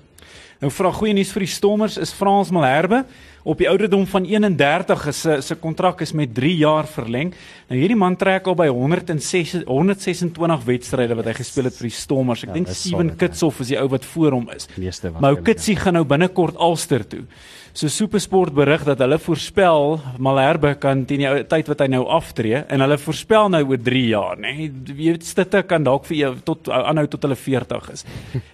Nou 0.60 0.70
vra 0.70 0.92
goeie 0.92 1.14
nuus 1.16 1.32
vir 1.32 1.40
die 1.40 1.50
Stormers 1.50 1.96
is 1.98 2.12
Frans 2.12 2.50
Malherbe 2.50 3.04
op 3.44 3.58
die 3.58 3.68
ouderdom 3.68 4.06
van 4.06 4.24
31 4.24 5.06
is 5.10 5.22
sy 5.24 5.40
sy 5.40 5.56
kontrak 5.60 6.00
is 6.02 6.12
met 6.12 6.34
3 6.34 6.52
jaar 6.56 6.86
verleng. 6.86 7.32
Nou 7.68 7.80
hierdie 7.80 7.96
man 7.96 8.16
trek 8.16 8.46
al 8.46 8.54
by 8.54 8.68
106 8.68 9.64
126 9.64 10.64
wedstryde 10.68 11.16
wat 11.16 11.26
hy 11.26 11.34
gespeel 11.40 11.64
het 11.64 11.76
vir 11.80 11.88
die 11.88 11.96
Stormers. 11.96 12.44
Ek 12.44 12.48
Ja, 12.48 12.54
dink 12.54 12.68
Steven 12.68 13.08
hè. 13.08 13.16
Kitsoff 13.16 13.60
is 13.60 13.68
die 13.68 13.80
ou 13.80 13.88
wat 13.88 14.04
voor 14.04 14.32
hom 14.32 14.50
is. 14.54 14.68
Meeste. 14.76 15.10
Maar 15.18 15.40
Kitsie 15.42 15.76
gaan 15.76 15.94
nou 15.94 16.04
binnekort 16.04 16.60
Ulster 16.60 17.08
toe. 17.08 17.24
So 17.74 17.90
SuperSport 17.90 18.54
berig 18.54 18.84
dat 18.86 19.00
hulle 19.02 19.16
voorspel 19.18 19.96
Malherbe 20.22 20.76
kan 20.78 21.00
teen 21.10 21.24
die 21.24 21.30
tyd 21.50 21.66
wat 21.72 21.80
hy 21.82 21.88
nou 21.90 22.04
aftree 22.14 22.60
en 22.70 22.84
hulle 22.84 22.94
voorspel 23.02 23.48
nou 23.50 23.64
oor 23.66 23.80
3 23.82 24.02
jaar, 24.12 24.38
nê. 24.38 24.52
Nee. 24.54 24.68
Jy 24.86 24.94
weet 25.00 25.26
Stitte 25.26 25.64
kan 25.66 25.82
dalk 25.82 26.06
vir 26.06 26.20
jou 26.20 26.30
tot 26.46 26.70
aanhou 26.70 27.08
tot 27.10 27.26
hulle 27.26 27.34
40 27.34 27.88
is. 27.90 28.06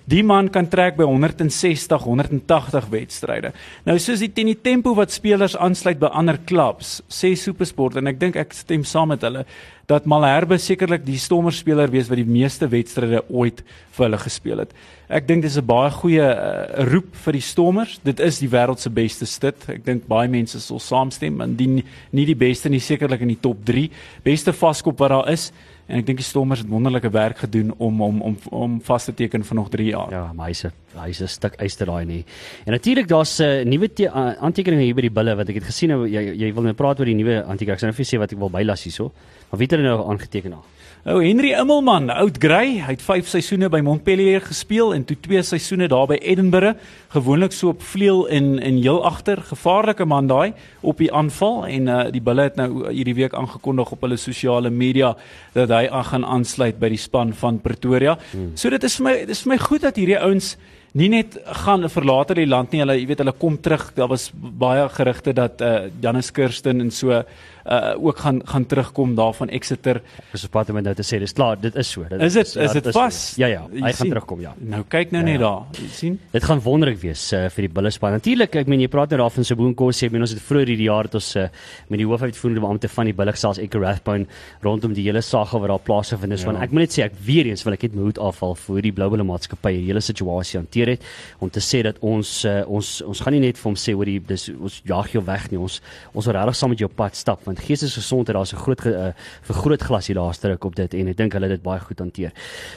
Die 0.08 0.22
man 0.24 0.48
kan 0.48 0.70
trek 0.72 0.96
by 0.96 1.04
160, 1.04 2.06
180 2.08 2.88
wedstryde. 2.94 3.52
Nou 3.84 3.98
soos 4.00 4.24
die 4.24 4.30
teen 4.32 4.54
die 4.54 4.56
tempo 4.56 4.94
wat 4.96 5.12
spelers 5.12 5.52
aansluit 5.52 6.00
by 6.00 6.08
ander 6.16 6.40
klubs, 6.48 7.02
sê 7.12 7.34
SuperSport 7.36 8.00
en 8.00 8.08
ek 8.08 8.22
dink 8.24 8.40
ek 8.40 8.56
stem 8.56 8.88
saam 8.88 9.12
met 9.12 9.28
hulle 9.28 9.44
dat 9.90 10.06
Malherbe 10.06 10.54
sekerlik 10.62 11.02
die 11.02 11.18
stommerspeler 11.18 11.90
wees 11.90 12.08
wat 12.10 12.20
die 12.20 12.28
meeste 12.28 12.68
wedstryde 12.70 13.24
ooit 13.26 13.64
vir 13.96 14.06
hulle 14.06 14.20
gespeel 14.22 14.62
het. 14.62 14.74
Ek 15.10 15.26
dink 15.26 15.42
dis 15.42 15.58
'n 15.58 15.66
baie 15.66 15.90
goeie 15.90 16.28
uh, 16.30 16.86
roep 16.92 17.10
vir 17.24 17.32
die 17.32 17.42
Stormers. 17.42 17.98
Dit 18.04 18.20
is 18.20 18.38
die 18.38 18.48
wêreld 18.48 18.78
se 18.78 18.90
beste 18.90 19.26
stit. 19.26 19.66
Ek 19.68 19.84
dink 19.84 20.06
baie 20.06 20.28
mense 20.28 20.60
sal 20.60 20.78
saamstem, 20.78 21.40
indien 21.40 21.82
nie 22.12 22.26
die 22.26 22.38
beste 22.38 22.70
nie 22.70 22.78
sekerlik 22.80 23.20
in 23.20 23.34
die 23.34 23.42
top 23.42 23.64
3 23.66 23.90
beste 24.22 24.52
vaskop 24.52 24.98
wat 24.98 25.10
daar 25.10 25.28
is. 25.32 25.50
En 25.90 25.98
ek 25.98 26.06
dink 26.06 26.20
die 26.20 26.26
Stormers 26.26 26.62
het 26.62 26.70
wonderlike 26.70 27.10
werk 27.10 27.42
gedoen 27.42 27.72
om 27.78 28.02
om 28.02 28.20
om 28.22 28.36
om 28.54 28.76
vas 28.86 29.04
te 29.08 29.14
teken 29.14 29.44
vir 29.44 29.58
nog 29.58 29.70
3 29.70 29.86
jaar. 29.88 30.10
Ja, 30.14 30.32
maar 30.32 30.52
hy's 30.52 30.64
'n 30.64 30.72
hy's 30.94 31.20
'n 31.20 31.28
stuk 31.28 31.54
yster 31.58 31.86
daai 31.86 32.04
nie. 32.04 32.24
En 32.66 32.72
natuurlik 32.72 33.08
daar's 33.08 33.38
'n 33.40 33.42
uh, 33.42 33.64
nuwe 33.64 33.90
uh, 33.96 34.32
aantekeninge 34.38 34.82
hier 34.82 34.94
by 34.94 35.02
die 35.02 35.16
bulle 35.18 35.34
wat 35.36 35.48
ek 35.48 35.54
het 35.54 35.64
gesien 35.64 35.90
nou 35.90 36.06
jy 36.06 36.34
jy 36.36 36.54
wil 36.54 36.62
nou 36.62 36.74
praat 36.74 37.00
oor 37.00 37.06
die 37.06 37.14
nuwe 37.14 37.42
aantekeninge. 37.44 37.72
Ek 37.72 37.80
sal 37.80 37.88
nou 37.88 37.96
vir 37.96 38.06
sê 38.06 38.18
wat 38.18 38.32
ek 38.32 38.38
wil 38.38 38.50
bylas 38.50 38.84
hierso. 38.84 39.12
Maar 39.50 39.58
wie 39.58 39.66
het 39.66 39.76
hulle 39.76 39.88
nou 39.88 40.10
aangeteken 40.10 40.50
daar? 40.50 40.79
Ou 41.08 41.22
Henry 41.24 41.54
Immelman, 41.56 42.10
oud 42.12 42.36
Grey, 42.36 42.74
hy 42.84 42.92
het 42.92 43.00
5 43.00 43.28
seisoene 43.30 43.70
by 43.72 43.78
Montpellier 43.80 44.42
gespeel 44.44 44.90
en 44.92 45.06
toe 45.08 45.14
2 45.24 45.40
seisoene 45.48 45.86
daar 45.88 46.10
by 46.10 46.18
Edinburgh, 46.20 46.74
gewoonlik 47.14 47.54
so 47.56 47.70
op 47.72 47.80
vleuel 47.80 48.26
en 48.28 48.50
en 48.60 48.76
heel 48.76 49.00
agter, 49.08 49.40
gevaarlike 49.48 50.04
man 50.04 50.28
daai 50.28 50.52
op 50.84 51.00
die 51.00 51.08
aanval 51.08 51.64
en 51.70 51.88
uh, 51.88 52.02
die 52.12 52.20
Bulle 52.20 52.44
het 52.50 52.60
nou 52.60 52.90
hierdie 52.90 53.16
week 53.16 53.32
aangekondig 53.32 53.94
op 53.96 54.04
hulle 54.04 54.18
sosiale 54.20 54.68
media 54.68 55.14
dat 55.56 55.72
hy 55.72 55.86
aan 55.88 56.04
gaan 56.10 56.26
aansluit 56.36 56.76
by 56.76 56.92
die 56.92 57.00
span 57.00 57.32
van 57.32 57.62
Pretoria. 57.64 58.18
Hmm. 58.34 58.52
So 58.60 58.68
dit 58.68 58.84
is 58.84 58.98
vir 59.00 59.08
my 59.08 59.14
dit 59.22 59.32
is 59.32 59.40
vir 59.46 59.54
my 59.54 59.58
goed 59.64 59.88
dat 59.88 59.96
hierdie 59.96 60.20
ouens 60.20 60.58
nie 61.00 61.08
net 61.08 61.38
gaan 61.64 61.88
verlaat 61.88 62.34
die 62.36 62.48
land 62.48 62.74
nie, 62.74 62.82
hulle 62.82 62.98
jy 62.98 63.06
weet 63.08 63.22
hulle 63.22 63.34
kom 63.40 63.56
terug. 63.62 63.88
Daar 63.96 64.10
was 64.12 64.28
baie 64.34 64.84
gerugte 64.92 65.32
dat 65.32 65.64
uh, 65.64 65.86
Janus 66.02 66.28
Kirsten 66.34 66.84
en 66.84 66.92
so 66.92 67.22
uh, 67.66 67.94
ook 68.04 68.18
gaan 68.18 68.40
gaan 68.44 68.66
terugkom 68.66 69.14
daar 69.14 69.32
van 69.34 69.48
Exeter. 69.48 70.00
Dis 70.32 70.44
op 70.44 70.50
pad 70.50 70.70
om 70.70 70.80
nou 70.82 70.94
te 70.94 71.02
sê. 71.06 71.18
Dis 71.18 71.32
klaar, 71.32 71.58
dit 71.60 71.74
is 71.76 71.90
so. 71.90 72.04
Dit 72.08 72.20
Is 72.20 72.32
dit 72.34 72.52
ja, 72.54 72.62
is 72.62 72.72
dit 72.72 72.84
so. 72.84 72.92
vas? 72.92 73.18
Ja 73.36 73.46
ja, 73.46 73.66
Jy 73.72 73.82
hy 73.84 73.92
gaan 73.92 74.08
terugkom 74.14 74.40
ja. 74.40 74.54
Nou 74.58 74.82
kyk 74.88 75.10
nou 75.12 75.20
Ja, 75.20 75.26
net 75.26 75.40
ja. 75.40 75.40
daar. 75.40 75.82
Jy 75.82 75.88
sien? 75.92 76.18
Dit 76.32 76.44
gaan 76.44 76.60
wonderlik 76.64 77.00
wees 77.02 77.26
uh, 77.32 77.48
vir 77.52 77.66
die 77.66 77.72
bulle 77.74 77.90
span. 77.92 78.12
Natuurlik, 78.16 78.54
ek 78.56 78.66
meen 78.70 78.80
jy 78.80 78.88
praat 78.88 79.10
nou 79.10 79.18
daarvan 79.22 79.44
Saboon 79.44 79.74
Kos, 79.74 80.02
ek 80.02 80.12
meen 80.14 80.22
ons 80.24 80.32
het 80.32 80.40
vroeër 80.42 80.70
hierdie 80.72 80.86
jaar 80.88 81.04
het 81.08 81.14
ons 81.18 81.28
uh, 81.36 81.48
met 81.90 81.98
die 82.00 82.06
hoofuitvoerende 82.08 82.60
beampte 82.64 82.88
van 82.88 83.10
die 83.10 83.14
bulle 83.16 83.34
selfs 83.36 83.58
Ekke 83.60 83.78
Rathbone 83.82 84.26
rondom 84.64 84.94
die 84.96 85.04
hele 85.06 85.20
saga 85.22 85.58
wat 85.60 85.68
daar 85.68 85.82
plaasgevind 85.84 86.32
is. 86.32 86.44
Ja. 86.46 86.50
Want 86.52 86.62
ek 86.64 86.72
moet 86.72 86.86
net 86.86 86.94
sê 86.96 87.04
ek 87.04 87.18
weer 87.26 87.46
eens 87.50 87.64
wil 87.66 87.76
ek 87.76 87.82
net 87.88 87.94
my 87.98 88.06
hoed 88.08 88.18
afval 88.22 88.54
vir 88.56 88.80
die 88.88 88.92
Blue 88.96 89.10
Bulle 89.10 89.24
maatskappy 89.28 89.72
die 89.76 89.86
hele 89.90 90.00
situasie 90.04 90.58
hanteer 90.60 90.94
het 90.94 91.04
om 91.40 91.50
te 91.52 91.60
sê 91.60 91.82
dat 91.86 91.98
ons 92.00 92.44
uh, 92.48 92.60
ons 92.70 92.90
ons 93.06 93.20
gaan 93.24 93.34
nie 93.36 93.42
net 93.44 93.58
vir 93.60 93.68
hom 93.70 93.76
sê 93.78 93.94
oor 93.96 94.08
die 94.08 94.18
dis 94.20 94.48
ons 94.54 94.80
jaag 94.88 95.12
jou 95.14 95.22
weg 95.26 95.48
nie. 95.52 95.58
Ons 95.60 95.80
ons 96.14 96.26
wil 96.26 96.36
regtig 96.38 96.56
saam 96.60 96.70
met 96.74 96.80
jou 96.84 96.88
pad 96.88 97.16
stap 97.18 97.44
want 97.50 97.64
geestesgesondheid 97.66 98.36
daar's 98.36 98.54
'n 98.54 98.62
groot 98.64 98.86
uh, 98.86 99.12
vergrootglas 99.42 100.06
hier 100.06 100.16
daar 100.16 100.38
druk 100.38 100.64
op 100.64 100.76
dit 100.76 100.94
en 100.94 101.08
ek 101.08 101.16
dink 101.16 101.32
hulle 101.32 101.48
het 101.48 101.58
dit 101.58 101.62
baie 101.62 101.80
goed 101.80 101.98
hanteer. 101.98 102.32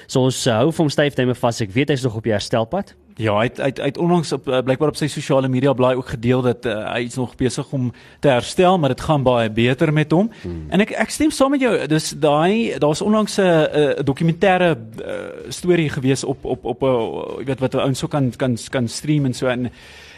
So 0.07 0.25
ons 0.27 0.47
uh, 0.47 0.57
hou 0.59 0.71
vir 0.71 0.83
hom 0.83 0.89
styfduime 0.89 1.35
vas. 1.35 1.61
Ek 1.61 1.71
weet 1.71 1.89
hy's 1.89 2.03
nog 2.03 2.15
op 2.15 2.23
die 2.23 2.35
herstelpad. 2.35 2.95
Ja, 3.21 3.35
hy 3.37 3.45
het 3.45 3.59
hy 3.61 3.69
het, 3.69 3.77
hy 3.77 3.89
het 3.91 3.97
onlangs 4.01 4.31
op 4.33 4.47
uh, 4.49 4.61
blykbaar 4.65 4.89
op 4.89 4.97
sy 4.97 5.07
sosiale 5.11 5.49
media 5.51 5.73
blaai 5.77 5.95
ook 5.95 6.15
gedeel 6.15 6.41
dat 6.41 6.65
uh, 6.65 6.73
hy 6.93 7.03
is 7.05 7.17
nog 7.19 7.35
besig 7.37 7.71
om 7.75 7.91
te 8.19 8.31
herstel, 8.31 8.77
maar 8.79 8.93
dit 8.95 9.01
gaan 9.01 9.23
baie 9.23 9.51
beter 9.53 9.93
met 9.93 10.11
hom. 10.11 10.31
Hmm. 10.41 10.65
En 10.73 10.81
ek 10.81 10.95
ek 10.97 11.13
stem 11.13 11.31
saam 11.31 11.53
met 11.53 11.61
jou. 11.61 11.73
Dis 11.87 12.13
daai 12.17 12.79
daar's 12.81 13.03
onlangs 13.05 13.37
'n 13.37 13.41
uh, 13.41 13.99
'n 13.99 14.05
dokumentêre 14.05 14.73
uh, 14.73 15.49
storie 15.49 15.89
gewees 15.89 16.23
op 16.23 16.45
op 16.45 16.65
op 16.65 16.81
'n 16.81 16.85
uh, 16.85 17.39
jy 17.39 17.45
weet 17.45 17.59
wat 17.59 17.75
ouens 17.75 17.99
so 17.99 18.07
kan 18.07 18.31
kan 18.37 18.57
kan 18.69 18.87
stream 18.87 19.25
en 19.25 19.33
so 19.33 19.47
en 19.47 19.69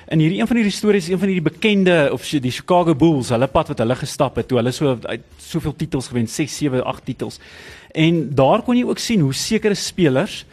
En 0.08 0.20
hierdie 0.22 0.40
een 0.40 0.48
van 0.48 0.56
hierdie 0.60 0.74
stories, 0.76 1.08
een 1.10 1.20
van 1.20 1.28
hierdie 1.32 1.46
bekende 1.52 2.10
of 2.14 2.26
die 2.30 2.52
Chicago 2.52 2.94
Bulls, 2.96 3.30
hulle 3.34 3.48
pad 3.48 3.68
wat 3.74 3.80
hulle 3.82 3.96
gestap 3.98 4.36
het 4.38 4.48
toe 4.48 4.60
hulle 4.60 4.72
so 4.72 4.98
soveel 5.42 5.74
titels 5.76 6.08
gewen, 6.12 6.28
6, 6.28 6.58
7, 6.58 6.84
8 6.86 7.06
titels. 7.06 7.40
En 7.92 8.30
daar 8.36 8.62
kon 8.62 8.78
jy 8.78 8.86
ook 8.86 9.00
sien 9.02 9.20
hoe 9.26 9.34
sekere 9.34 9.74
spelers 9.76 10.44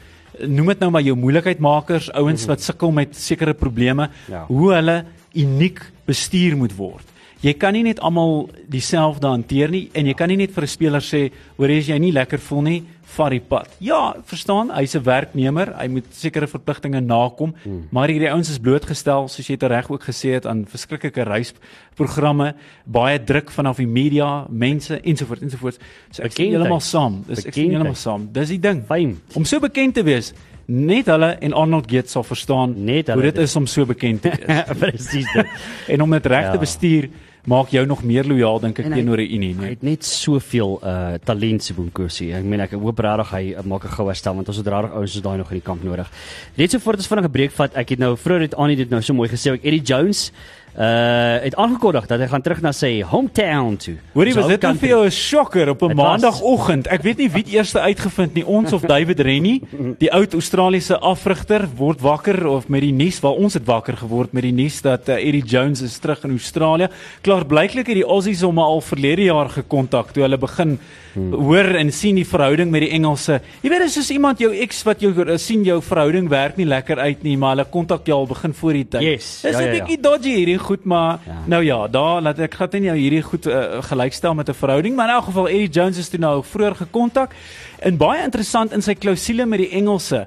noem 0.40 0.66
dit 0.72 0.80
nou 0.80 0.90
maar 0.90 1.02
jou 1.04 1.16
moeilikheidmakers, 1.16 2.08
ouens 2.16 2.46
wat 2.48 2.62
sukkel 2.64 2.90
met 2.90 3.16
sekere 3.16 3.52
probleme, 3.54 4.08
Ja. 4.28 4.44
hoe 4.48 4.72
hulle 4.72 5.04
uniek 5.34 5.91
bestuur 6.06 6.56
moet 6.56 6.76
word. 6.76 7.12
Jy 7.42 7.56
kan 7.58 7.74
nie 7.74 7.82
net 7.82 7.98
almal 8.06 8.44
dieselfde 8.70 9.26
hanteer 9.26 9.72
nie 9.72 9.88
en 9.98 10.06
jy 10.06 10.12
kan 10.14 10.30
nie 10.30 10.38
net 10.38 10.52
vir 10.54 10.62
'n 10.62 10.68
speler 10.68 11.00
sê, 11.00 11.32
"Hoor 11.58 11.70
as 11.70 11.88
jy 11.88 11.98
nie 11.98 12.12
lekker 12.12 12.38
voel 12.38 12.62
nie, 12.62 12.84
vat 13.16 13.30
die 13.30 13.40
pad." 13.40 13.68
Ja, 13.80 14.14
verstaan, 14.24 14.70
hy's 14.70 14.94
'n 14.94 15.02
werknemer, 15.02 15.74
hy 15.76 15.88
moet 15.88 16.04
sekere 16.12 16.46
verpligtinge 16.46 17.00
nakom, 17.00 17.52
hmm. 17.64 17.88
maar 17.90 18.08
hierdie 18.08 18.30
ouens 18.30 18.48
is 18.48 18.58
blootgestel, 18.58 19.28
soos 19.28 19.48
jy 19.48 19.56
dit 19.56 19.68
reg 19.68 19.90
ook 19.90 20.02
gesê 20.04 20.34
het, 20.34 20.46
aan 20.46 20.64
verskriklike 20.64 21.24
reisprogramme, 21.24 22.54
baie 22.86 23.18
druk 23.18 23.50
vanaf 23.50 23.78
die 23.78 23.86
media, 23.86 24.46
mense 24.48 25.00
ensovoorts 25.00 25.42
ensovoorts. 25.42 25.78
So 26.12 26.22
ek 26.22 26.30
Bekendheid. 26.30 26.54
heeltemal 26.54 26.80
saam. 26.80 27.24
Dis 27.26 27.38
ek 27.38 27.44
Bekendheid. 27.44 27.70
heeltemal 27.70 27.94
saam. 27.94 28.28
Dis 28.32 28.48
die 28.48 28.60
ding. 28.60 28.84
Fyn. 28.86 29.20
Om 29.34 29.44
so 29.44 29.58
bekend 29.58 29.94
te 29.94 30.04
wees, 30.04 30.32
net 30.72 31.06
hulle 31.12 31.34
en 31.44 31.52
Arnold 31.52 31.90
Gates 31.90 32.14
sal 32.16 32.24
verstaan 32.24 32.72
Net 32.84 33.08
hoe 33.12 33.22
dit 33.22 33.34
dit. 33.34 33.44
is 33.44 33.56
om 33.56 33.66
so 33.66 33.84
bekend 33.86 34.22
te 34.22 34.30
wees. 34.30 34.64
Presies 34.80 35.28
dit. 35.34 35.46
en 35.88 36.00
om 36.06 36.10
dit 36.16 36.26
reg 36.26 36.48
te 36.50 36.58
Ja. 36.58 36.62
bestuur 36.64 37.08
maak 37.44 37.72
jou 37.74 37.82
nog 37.86 38.04
meer 38.06 38.22
lojaal 38.24 38.60
dink 38.62 38.78
ek 38.78 38.84
En 38.86 38.92
hy- 38.92 38.98
teenoor 39.00 39.18
'n 39.18 39.34
unie, 39.34 39.54
Hy 39.54 39.60
nee. 39.60 39.70
het 39.70 39.82
net 39.82 40.04
soveel 40.04 40.78
uh 40.84 41.14
talent 41.24 41.62
se 41.62 41.74
Boonkursie. 41.74 42.32
Ek 42.34 42.44
meen 42.44 42.60
ek 42.60 42.70
hoop 42.72 42.98
regtig 42.98 43.30
hy 43.30 43.54
uh, 43.58 43.62
maak 43.66 43.84
'n 43.84 43.88
goue 43.96 44.06
herstel 44.08 44.34
want 44.34 44.48
ons 44.48 44.56
het 44.56 44.66
regtig 44.66 44.92
ouens 44.94 45.12
soos 45.12 45.22
daai 45.22 45.38
nog 45.38 45.50
in 45.50 45.56
die 45.58 45.66
kamp 45.66 45.82
nodig. 45.84 46.08
Net 46.56 46.70
so 46.70 46.78
voort 46.78 46.98
as 46.98 47.06
vinnig 47.08 47.24
'n 47.26 47.30
breek 47.32 47.50
vat. 47.50 47.74
Ek 47.76 47.88
het 47.90 47.98
nou 47.98 48.16
vroeër 48.16 48.38
dit 48.40 48.54
aan 48.54 48.68
dit 48.76 48.90
nou 48.90 49.02
so 49.02 49.12
mooi 49.14 49.28
gesê. 49.28 49.52
Ek 49.52 49.64
Eddie 49.64 49.82
Jones 49.82 50.30
uh 50.78 51.40
het 51.42 51.56
aangekondig 51.56 52.06
dat 52.06 52.20
hy 52.20 52.26
gaan 52.30 52.42
terug 52.42 52.60
na 52.62 52.70
sy 52.72 53.02
hometown 53.04 53.76
toe. 53.76 53.96
Hoorie, 54.14 54.32
was 54.34 54.46
dit 54.48 54.62
nou 54.62 54.72
vir 54.80 54.88
jou 54.88 55.04
'n 55.04 55.10
shocker 55.10 55.68
op 55.68 55.82
'n 55.82 55.88
Dit 55.88 55.96
maandagooggend? 55.96 56.86
Ek 56.86 57.02
weet 57.02 57.18
nie 57.18 57.30
wie 57.30 57.42
het 57.42 57.52
eers 57.52 57.76
uitgevind 57.76 58.34
nie, 58.34 58.46
ons 58.46 58.72
of 58.72 58.80
David 58.80 59.20
Rennie, 59.20 59.62
die 59.98 60.12
oud 60.12 60.32
Australiese 60.32 60.98
afrigter 60.98 61.68
word 61.76 62.00
wakker 62.00 62.46
of 62.46 62.68
met 62.68 62.80
die 62.80 62.92
nuus 62.92 63.20
waar 63.20 63.32
ons 63.32 63.54
het 63.54 63.64
wakker 63.64 63.96
geword 63.96 64.32
met 64.32 64.42
die 64.42 64.52
nuus 64.52 64.80
dat 64.80 65.08
uh, 65.08 65.14
Eddie 65.14 65.44
Jones 65.44 65.82
is 65.82 65.98
terug 65.98 66.24
in 66.24 66.30
Australië. 66.30 66.88
Klaar 67.20 67.44
blyklik 67.44 67.86
het 67.86 67.96
die 67.96 68.06
Aussies 68.06 68.40
hom 68.40 68.58
al 68.58 68.80
verlede 68.80 69.22
jaar 69.28 69.48
gekontak 69.48 70.12
toe 70.12 70.22
hulle 70.22 70.38
begin 70.38 70.78
hmm. 71.14 71.32
hoor 71.32 71.74
en 71.76 71.92
sien 71.92 72.14
die 72.14 72.26
verhouding 72.26 72.70
met 72.70 72.86
die 72.86 72.90
Engelse. 72.96 73.40
Jy 73.60 73.68
weet, 73.68 73.84
dit 73.84 73.88
is 73.88 73.98
soos 74.00 74.10
iemand 74.10 74.38
jou 74.38 74.52
ex 74.54 74.82
wat 74.88 75.00
jou 75.00 75.12
uh, 75.12 75.36
sien 75.36 75.64
jou 75.64 75.80
verhouding 75.82 76.28
werk 76.32 76.56
nie 76.56 76.66
lekker 76.66 76.98
uit 76.98 77.22
nie, 77.22 77.36
maar 77.36 77.56
hulle 77.56 77.68
kontak 77.70 78.06
jou 78.06 78.22
al 78.22 78.26
begin 78.30 78.54
voor 78.54 78.72
die 78.72 78.86
tyd. 78.88 79.02
Yes, 79.02 79.40
Dis 79.42 79.52
ja, 79.52 79.58
'n 79.58 79.62
ja, 79.62 79.72
ja. 79.72 79.78
bietjie 79.80 80.00
dodgy 80.00 80.34
hierdie 80.36 80.58
goed, 80.62 80.84
maar 80.84 81.18
Ja. 81.26 81.32
nou 81.46 81.62
ja, 81.64 81.88
daar 81.88 82.22
laat 82.22 82.38
ek 82.38 82.54
gaan 82.54 82.68
nie 82.72 82.82
jou 82.82 82.96
hierdie 82.96 83.22
goed 83.22 83.46
uh, 83.46 83.82
gelykstel 83.90 84.34
met 84.34 84.48
'n 84.48 84.54
verhouding, 84.54 84.96
maar 84.96 85.08
in 85.08 85.14
elk 85.14 85.24
geval 85.24 85.48
Eddie 85.48 85.68
Jones 85.68 85.98
is 85.98 86.08
toe 86.08 86.18
nou 86.20 86.42
vroeër 86.44 86.74
gekontak. 86.74 87.34
En 87.82 87.96
baie 87.98 88.20
interessant 88.22 88.70
in 88.76 88.82
sy 88.84 88.94
klousule 88.94 89.42
met 89.50 89.58
die 89.58 89.72
Engelse 89.74 90.20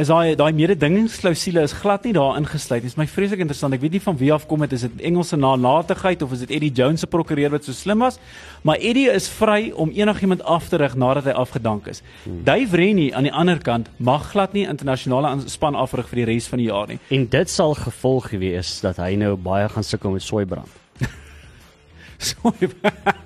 is 0.00 0.08
daai 0.08 0.32
daai 0.40 0.54
mededingingsklousule 0.56 1.60
is 1.60 1.74
glad 1.76 2.06
nie 2.08 2.14
daar 2.16 2.38
ingesluit. 2.38 2.80
Dit 2.80 2.94
is 2.94 2.96
my 2.96 3.04
vreeslik 3.04 3.42
interessant. 3.44 3.76
Ek 3.76 3.82
weet 3.84 3.98
nie 3.98 4.00
van 4.00 4.16
wie 4.16 4.30
af 4.32 4.46
kom 4.48 4.64
dit 4.64 4.72
is 4.72 4.86
dit 4.86 5.04
Engelse 5.10 5.36
nalatigheid 5.36 6.24
of 6.24 6.32
is 6.32 6.46
dit 6.46 6.56
Eddie 6.56 6.72
Jones 6.72 7.04
se 7.04 7.10
prokureur 7.12 7.52
wat 7.52 7.68
so 7.68 7.76
slim 7.76 8.00
was, 8.00 8.16
maar 8.64 8.80
Eddie 8.80 9.10
is 9.12 9.28
vry 9.28 9.74
om 9.76 9.92
enigiemand 9.92 10.40
af 10.48 10.72
te 10.72 10.80
rig 10.80 10.96
nadat 10.96 11.28
hy 11.28 11.36
afgedank 11.36 11.92
is. 11.92 12.00
Hmm. 12.24 12.40
Dave 12.48 12.80
Rennie 12.80 13.12
aan 13.12 13.28
die 13.28 13.36
ander 13.44 13.60
kant 13.60 13.92
mag 14.00 14.30
glad 14.32 14.56
nie 14.56 14.64
internasionale 14.64 15.36
span 15.52 15.76
afrig 15.76 16.08
vir 16.08 16.24
die 16.24 16.30
res 16.32 16.48
van 16.48 16.64
die 16.64 16.70
jaar 16.72 16.88
nie. 16.88 17.02
En 17.12 17.28
dit 17.28 17.52
sal 17.52 17.76
gevolg 17.76 18.32
wees 18.40 18.78
dat 18.80 19.02
hy 19.04 19.18
nou 19.20 19.36
baie 19.36 19.68
gaan 19.68 19.84
sukkel 19.84 20.16
met 20.16 20.24
soeibrand. 20.24 20.80
Sorry. 22.22 22.68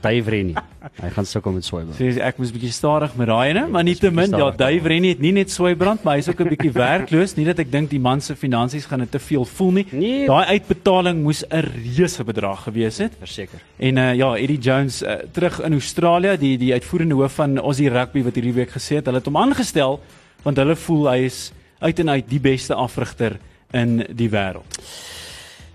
Dave 0.01 0.31
Rennie. 0.31 0.57
Hy 0.97 1.11
gaan 1.13 1.27
sukkel 1.29 1.53
met 1.57 1.67
soeibrand. 1.67 1.99
Sê 1.99 2.23
ek 2.25 2.39
moes 2.41 2.53
bietjie 2.55 2.73
stadig 2.73 3.15
met 3.19 3.29
daai 3.29 3.51
ene, 3.51 3.67
maar 3.73 3.85
nietemin 3.85 4.31
ja, 4.31 4.39
stadig. 4.39 4.59
Dave 4.61 4.93
Rennie 4.93 5.13
het 5.15 5.23
nie 5.25 5.33
net 5.37 5.53
soeibrand, 5.53 6.05
maar 6.07 6.17
hy's 6.17 6.31
ook 6.31 6.41
'n 6.41 6.53
bietjie 6.55 6.73
werkloos. 6.87 7.37
Nie 7.37 7.47
dat 7.49 7.61
ek 7.65 7.73
dink 7.73 7.91
die 7.91 8.01
man 8.01 8.21
se 8.21 8.37
finansies 8.37 8.87
gaan 8.87 9.05
dit 9.05 9.11
te 9.11 9.21
veel 9.21 9.45
voel 9.45 9.73
nie. 9.81 9.87
Nee. 9.91 10.27
Daai 10.27 10.57
uitbetaling 10.57 11.23
moes 11.23 11.45
'n 11.45 11.65
reuse 11.69 12.25
bedrag 12.25 12.63
gewees 12.69 12.99
het. 12.99 13.13
Verseker. 13.19 13.61
En 13.79 13.97
uh, 13.97 14.15
ja, 14.15 14.35
Eddie 14.37 14.59
Jones 14.59 15.03
uh, 15.03 15.21
terug 15.33 15.61
in 15.61 15.73
Australië, 15.73 16.37
die 16.39 16.57
die 16.59 16.73
uitvoerende 16.73 17.15
hoof 17.15 17.35
van 17.35 17.59
Aussie 17.59 17.91
Rugby 17.91 18.23
wat 18.23 18.35
hierdie 18.35 18.55
week 18.55 18.71
gesê 18.71 19.01
het, 19.01 19.07
hulle 19.07 19.19
het 19.19 19.27
hom 19.27 19.37
aangestel 19.37 20.01
want 20.47 20.57
hulle 20.63 20.77
voel 20.79 21.09
hy 21.11 21.19
is 21.27 21.51
uit 21.83 21.99
en 21.99 22.11
uit 22.11 22.29
die 22.31 22.41
beste 22.41 22.75
afrigter 22.75 23.39
in 23.75 24.05
die 24.15 24.29
wêreld. 24.31 24.79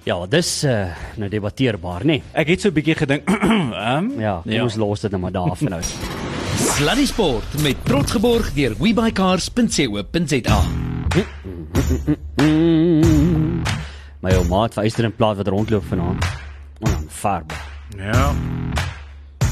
Ja, 0.03 0.15
dis 0.25 0.63
uh 0.65 0.87
nou 1.21 1.29
debatteerbaar, 1.29 2.01
nê? 2.01 2.05
Nee. 2.17 2.23
Ek 2.33 2.47
het 2.49 2.61
so 2.61 2.69
'n 2.69 2.73
bietjie 2.73 2.95
gedink, 2.97 3.29
um, 3.29 4.13
Ja, 4.25 4.41
Ja. 4.45 4.63
ons 4.63 4.75
los 4.75 4.99
dit 5.01 5.11
nou 5.11 5.21
maar 5.21 5.31
daar 5.31 5.55
vanuit. 5.55 5.85
Sluddy 6.57 7.05
Sport 7.05 7.61
met 7.61 7.77
trots 7.85 8.11
geborg 8.11 8.53
deur 8.53 8.75
webycars.co.za. 8.79 10.61
My 14.21 14.31
ou 14.37 14.43
maat 14.49 14.73
vir 14.73 14.83
Eyster 14.83 15.05
en 15.05 15.15
Plaat 15.15 15.37
wat 15.37 15.47
rondloop 15.47 15.83
vanaand. 15.85 16.25
Onaanvaarbaar. 16.81 17.61
ja, 17.97 18.33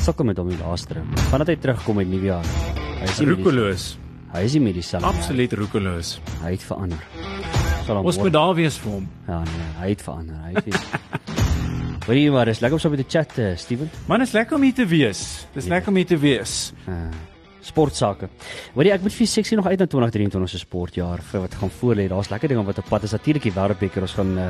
Sukkel 0.03 0.25
met 0.25 0.37
hom 0.37 0.49
die 0.49 0.57
laaste 0.57 0.93
ruk. 0.93 1.19
Vandat 1.29 1.47
hy 1.47 1.55
terugkom 1.55 1.95
met 1.95 2.07
nuwe 2.07 2.25
jaar. 2.25 2.45
Hy 2.99 3.03
is 3.09 3.19
nie 3.19 3.27
roekeloos. 3.29 3.97
Hy 4.33 4.43
is 4.45 4.53
nie 4.53 4.61
met 4.61 4.73
dieselfde. 4.73 5.07
Absoluut 5.07 5.53
roekeloos. 5.53 6.19
Hy 6.43 6.51
het 6.51 6.63
verander. 6.63 6.97
Sal 7.89 7.98
hom 7.98 8.05
Ons 8.05 8.19
moet 8.22 8.34
daar 8.36 8.51
wees 8.53 8.75
vir 8.77 8.91
hom. 9.00 9.05
Ja 9.25 9.39
nee, 9.41 9.69
hy 9.79 9.88
het 9.96 10.01
verander. 10.05 10.36
Hy 10.46 10.51
het 10.60 10.67
Hoorie 12.10 12.29
maar, 12.34 12.46
dis 12.50 12.60
lekker 12.62 12.77
om 12.77 12.81
so 12.81 12.89
met 12.93 13.01
te 13.01 13.05
chat, 13.17 13.34
uh, 13.41 13.55
Steven. 13.58 13.89
Man, 14.10 14.22
is 14.22 14.31
lekker 14.34 14.58
om 14.58 14.63
hier 14.65 14.74
te 14.77 14.86
wees. 14.89 15.24
Dis 15.53 15.65
Ja. 15.65 15.74
lekker 15.75 15.89
om 15.89 15.98
hier 15.98 16.05
te 16.10 16.17
wees. 16.17 16.72
Uh, 16.89 16.96
sportsake. 17.69 18.29
Hoorie, 18.75 18.91
ek 18.95 19.05
moet 19.05 19.15
vir 19.15 19.29
seksie 19.29 19.57
nog 19.59 19.69
uit 19.69 19.79
na 19.79 19.88
2023 19.88 20.49
se 20.49 20.61
sportjaar 20.65 21.23
vir 21.31 21.45
wat 21.45 21.55
gaan 21.61 21.71
voorlê. 21.79 22.09
Daar's 22.11 22.31
lekker 22.33 22.51
dinge 22.51 22.65
wat 22.67 22.81
op 22.81 22.89
pad 22.89 23.07
is. 23.07 23.15
Natuurlik 23.15 23.47
die 23.47 23.55
Wêreldbeker. 23.55 24.05
Ons 24.05 24.17
gaan 24.17 24.33
uh, 24.38 24.49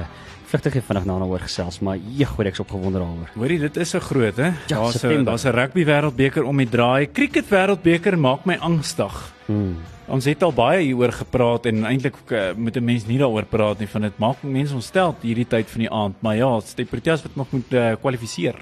vlugtig 0.49 0.79
en 0.79 0.85
vinnig 0.87 1.05
daarna 1.05 1.27
oor 1.29 1.43
gesels, 1.45 1.79
maar 1.85 1.99
jeg, 2.17 2.29
hoor 2.35 2.49
ek's 2.49 2.63
opgewonde 2.63 3.01
daaroor. 3.01 3.29
Hoorie, 3.35 3.59
dit 3.59 3.77
is 3.77 3.93
'n 3.95 3.99
groot, 3.99 4.37
hè? 4.37 4.49
Ja, 4.67 4.79
Daar's 4.81 5.03
'n 5.03 5.23
daar's 5.23 5.45
'n 5.45 5.53
rugby 5.53 5.85
wêreldbeker 5.85 6.43
om 6.43 6.57
die 6.57 6.69
draai. 6.69 7.11
Cricket 7.11 7.45
wêreldbeker 7.49 8.17
maak 8.17 8.45
my 8.45 8.57
angstig. 8.57 9.33
Hmm. 9.45 9.77
Ons 10.07 10.25
het 10.25 10.43
al 10.43 10.53
baie 10.53 10.81
hieroor 10.81 11.11
gepraat 11.11 11.65
en 11.65 11.85
eintlik 11.85 12.15
uh, 12.31 12.53
moet 12.57 12.75
'n 12.75 12.83
mens 12.83 13.05
nie 13.05 13.17
daaroor 13.17 13.45
praat 13.45 13.79
nie, 13.79 13.87
van 13.87 14.01
dit 14.01 14.17
maak 14.17 14.41
mense 14.41 14.73
ontstel 14.73 15.15
hierdie 15.21 15.47
tyd 15.47 15.69
van 15.69 15.79
die 15.79 15.91
aand. 15.91 16.15
Maar 16.21 16.35
ja, 16.35 16.59
die 16.75 16.85
Proteas 16.85 17.21
wat 17.21 17.35
nog 17.35 17.51
moet 17.51 17.73
uh, 17.73 17.93
kwalifiseer. 18.01 18.55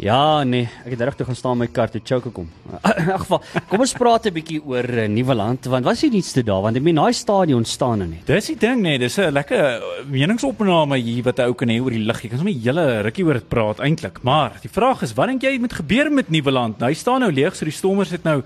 Ja, 0.00 0.44
nee, 0.48 0.64
ek 0.86 0.94
het 0.94 1.02
regtig 1.04 1.28
gaan 1.28 1.36
staan 1.36 1.58
my 1.60 1.66
kar 1.68 1.90
toe 1.92 2.00
choke 2.00 2.30
kom. 2.32 2.46
In 3.02 3.10
elk 3.12 3.26
geval, 3.26 3.42
kom 3.68 3.82
ons 3.84 3.92
praat 3.92 4.30
'n 4.30 4.32
bietjie 4.32 4.60
oor 4.64 4.86
uh, 4.88 5.04
Nieuweland 5.12 5.68
want 5.68 5.84
wat 5.84 5.98
is 5.98 6.06
die 6.06 6.14
nuutste 6.14 6.42
daar 6.42 6.62
want 6.64 6.80
ek 6.80 6.86
meen 6.86 6.96
daai 6.96 7.12
stadion 7.12 7.66
staan 7.68 8.00
nou 8.00 8.08
net. 8.08 8.24
Dis 8.24 8.48
die 8.48 8.56
ding 8.56 8.80
nee, 8.80 8.96
dis 8.98 9.18
'n 9.20 9.28
lekker 9.28 9.60
uh, 9.60 10.00
meningsopname 10.08 10.96
hier 10.96 11.22
wat 11.28 11.44
ou 11.44 11.52
kan 11.52 11.68
hê 11.68 11.76
oor 11.84 11.92
die 11.92 12.00
lig. 12.00 12.22
Jy 12.22 12.30
kan 12.30 12.40
sommer 12.40 12.54
'n 12.54 12.64
hele 12.64 13.02
rukkie 13.04 13.26
oor 13.28 13.34
dit 13.34 13.48
praat 13.48 13.84
eintlik. 13.84 14.22
Maar 14.24 14.56
die 14.62 14.72
vraag 14.72 15.02
is, 15.02 15.12
wat 15.12 15.28
dink 15.28 15.42
jy 15.42 15.58
moet 15.60 15.76
gebeur 15.76 16.08
met 16.10 16.30
Nieuweland? 16.30 16.78
Nou, 16.78 16.88
hy 16.88 16.96
staan 16.96 17.20
nou 17.20 17.32
leeg, 17.32 17.54
so 17.54 17.68
die 17.68 17.76
Stormers 17.76 18.10
het 18.10 18.24
nou 18.24 18.40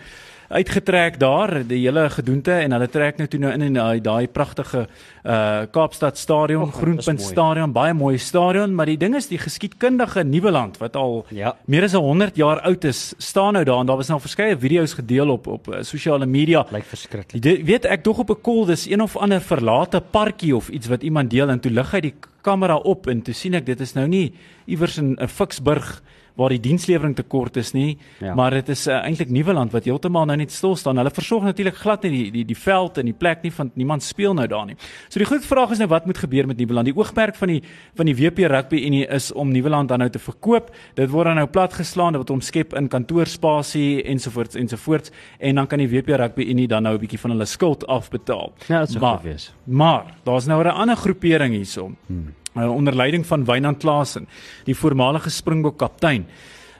uitgetrek 0.49 1.19
daar 1.19 1.63
die 1.67 1.81
hele 1.85 2.11
gedoente 2.11 2.53
en 2.53 2.73
hulle 2.73 2.89
trek 2.89 3.19
nou 3.19 3.29
toe 3.29 3.41
nou 3.41 3.53
in 3.53 3.63
in 3.63 3.75
daai 3.75 4.01
daai 4.01 4.27
pragtige 4.29 4.87
uh 5.25 5.65
Kaapstad 5.73 6.19
stadion, 6.19 6.69
is 6.69 6.75
Groenpunt 6.75 7.21
stadion, 7.23 7.73
baie 7.73 7.95
mooi 7.95 8.19
stadion, 8.19 8.75
maar 8.75 8.87
die 8.87 8.97
ding 8.99 9.15
is 9.17 9.29
die 9.29 9.39
geskiedkundige 9.39 10.25
Nieuweland 10.25 10.79
wat 10.79 10.97
al 10.97 11.25
Ja. 11.31 11.55
meer 11.67 11.83
as 11.85 11.93
100 11.93 12.37
jaar 12.37 12.61
oud 12.61 12.85
is, 12.85 13.15
staan 13.19 13.53
nou 13.53 13.65
daar 13.65 13.81
en 13.81 13.87
daar 13.87 13.97
was 13.97 14.09
nou 14.09 14.21
verskeie 14.21 14.57
video's 14.59 14.95
gedeel 14.95 15.31
op 15.31 15.47
op 15.47 15.69
uh, 15.69 15.83
sosiale 15.83 16.27
media. 16.27 16.67
Lyk 16.71 16.85
verskriklik. 16.85 17.45
Jy 17.45 17.65
weet 17.65 17.85
ek 17.87 18.05
dog 18.05 18.19
op 18.19 18.31
'n 18.31 18.41
kol 18.43 18.67
dis 18.67 18.87
een 18.87 19.01
of 19.01 19.17
ander 19.17 19.41
verlate 19.41 20.01
parkie 20.01 20.57
of 20.57 20.69
iets 20.69 20.87
wat 20.89 21.03
iemand 21.03 21.31
deel 21.31 21.49
en 21.49 21.61
toe 21.61 21.71
lig 21.71 21.91
hy 21.91 22.01
die 22.01 22.15
kamera 22.43 22.77
op 22.77 23.07
en 23.07 23.23
toe 23.23 23.35
sien 23.35 23.55
ek 23.55 23.67
dit 23.67 23.81
is 23.81 23.95
nou 23.95 24.07
nie 24.07 24.33
iewers 24.67 24.99
in 24.99 25.17
'n 25.19 25.29
Ficksburg 25.29 26.03
waar 26.37 26.49
die 26.49 26.61
dienslewering 26.61 27.15
te 27.17 27.23
kort 27.23 27.57
is 27.57 27.73
nie, 27.73 27.99
Ja. 28.21 28.35
maar 28.35 28.51
dit 28.51 28.69
is 28.69 28.87
uh, 28.87 28.95
eintlik 29.05 29.29
Nieuweland 29.31 29.73
wat 29.73 29.85
heeltemal 29.85 30.25
nou 30.27 30.37
net 30.37 30.51
stil 30.53 30.77
staan. 30.77 30.97
Hulle 30.97 31.11
versorg 31.11 31.43
natuurlik 31.45 31.75
glad 31.77 32.03
nie 32.03 32.11
die 32.11 32.31
die 32.31 32.45
die 32.45 32.57
veld 32.59 32.99
en 32.99 33.05
die 33.05 33.15
plek 33.15 33.43
nie 33.43 33.53
want 33.57 33.77
niemand 33.77 34.03
speel 34.03 34.35
nou 34.35 34.47
daar 34.47 34.67
nie. 34.67 34.77
So 35.09 35.19
die 35.19 35.27
groot 35.27 35.45
vraag 35.45 35.71
is 35.71 35.79
nou 35.79 35.89
wat 35.89 36.07
moet 36.07 36.19
gebeur 36.19 36.47
met 36.47 36.57
Nieuweland? 36.57 36.85
Die 36.87 36.97
oogmerk 36.97 37.35
van 37.37 37.49
die 37.49 37.63
van 37.95 38.07
die 38.07 38.15
WP 38.17 38.39
Rugby 38.39 38.77
Unie 38.87 39.07
is 39.07 39.33
om 39.33 39.51
Nieuweland 39.53 39.89
dan 39.89 39.99
nou 39.99 40.11
te 40.11 40.19
verkoop. 40.19 40.71
Dit 40.95 41.11
word 41.11 41.25
dan 41.27 41.37
nou 41.37 41.47
platgeslaan, 41.47 42.13
dit 42.13 42.17
word 42.17 42.31
omskep 42.31 42.75
in 42.75 42.89
kantoorspasie 42.89 44.03
ensovoorts 44.03 44.55
ensovoorts 44.55 45.11
en 45.39 45.55
dan 45.55 45.67
kan 45.67 45.79
die 45.79 45.89
WP 45.89 46.09
Rugby 46.09 46.43
Unie 46.51 46.67
dan 46.69 46.83
nou 46.83 46.95
'n 46.95 47.01
bietjie 47.01 47.19
van 47.19 47.31
hulle 47.31 47.45
skuld 47.47 47.87
afbetaal. 47.87 48.53
Ja, 48.69 48.81
dit 48.81 48.91
sou 48.91 49.01
maar, 49.01 49.15
goed 49.17 49.23
wees. 49.25 49.53
Maar 49.65 50.05
daar's 50.25 50.47
nou 50.47 50.63
'n 50.65 50.67
ander 50.69 50.97
groepering 50.97 51.55
hierso. 51.55 51.93
Hmm. 52.07 52.35
Onder 52.55 52.95
leiding 52.95 53.27
van 53.27 53.45
Wynand 53.45 53.79
Klaasen, 53.79 54.29
die 54.65 54.77
voormalige 54.77 55.31
Springbok 55.31 55.79
kaptein 55.79 56.27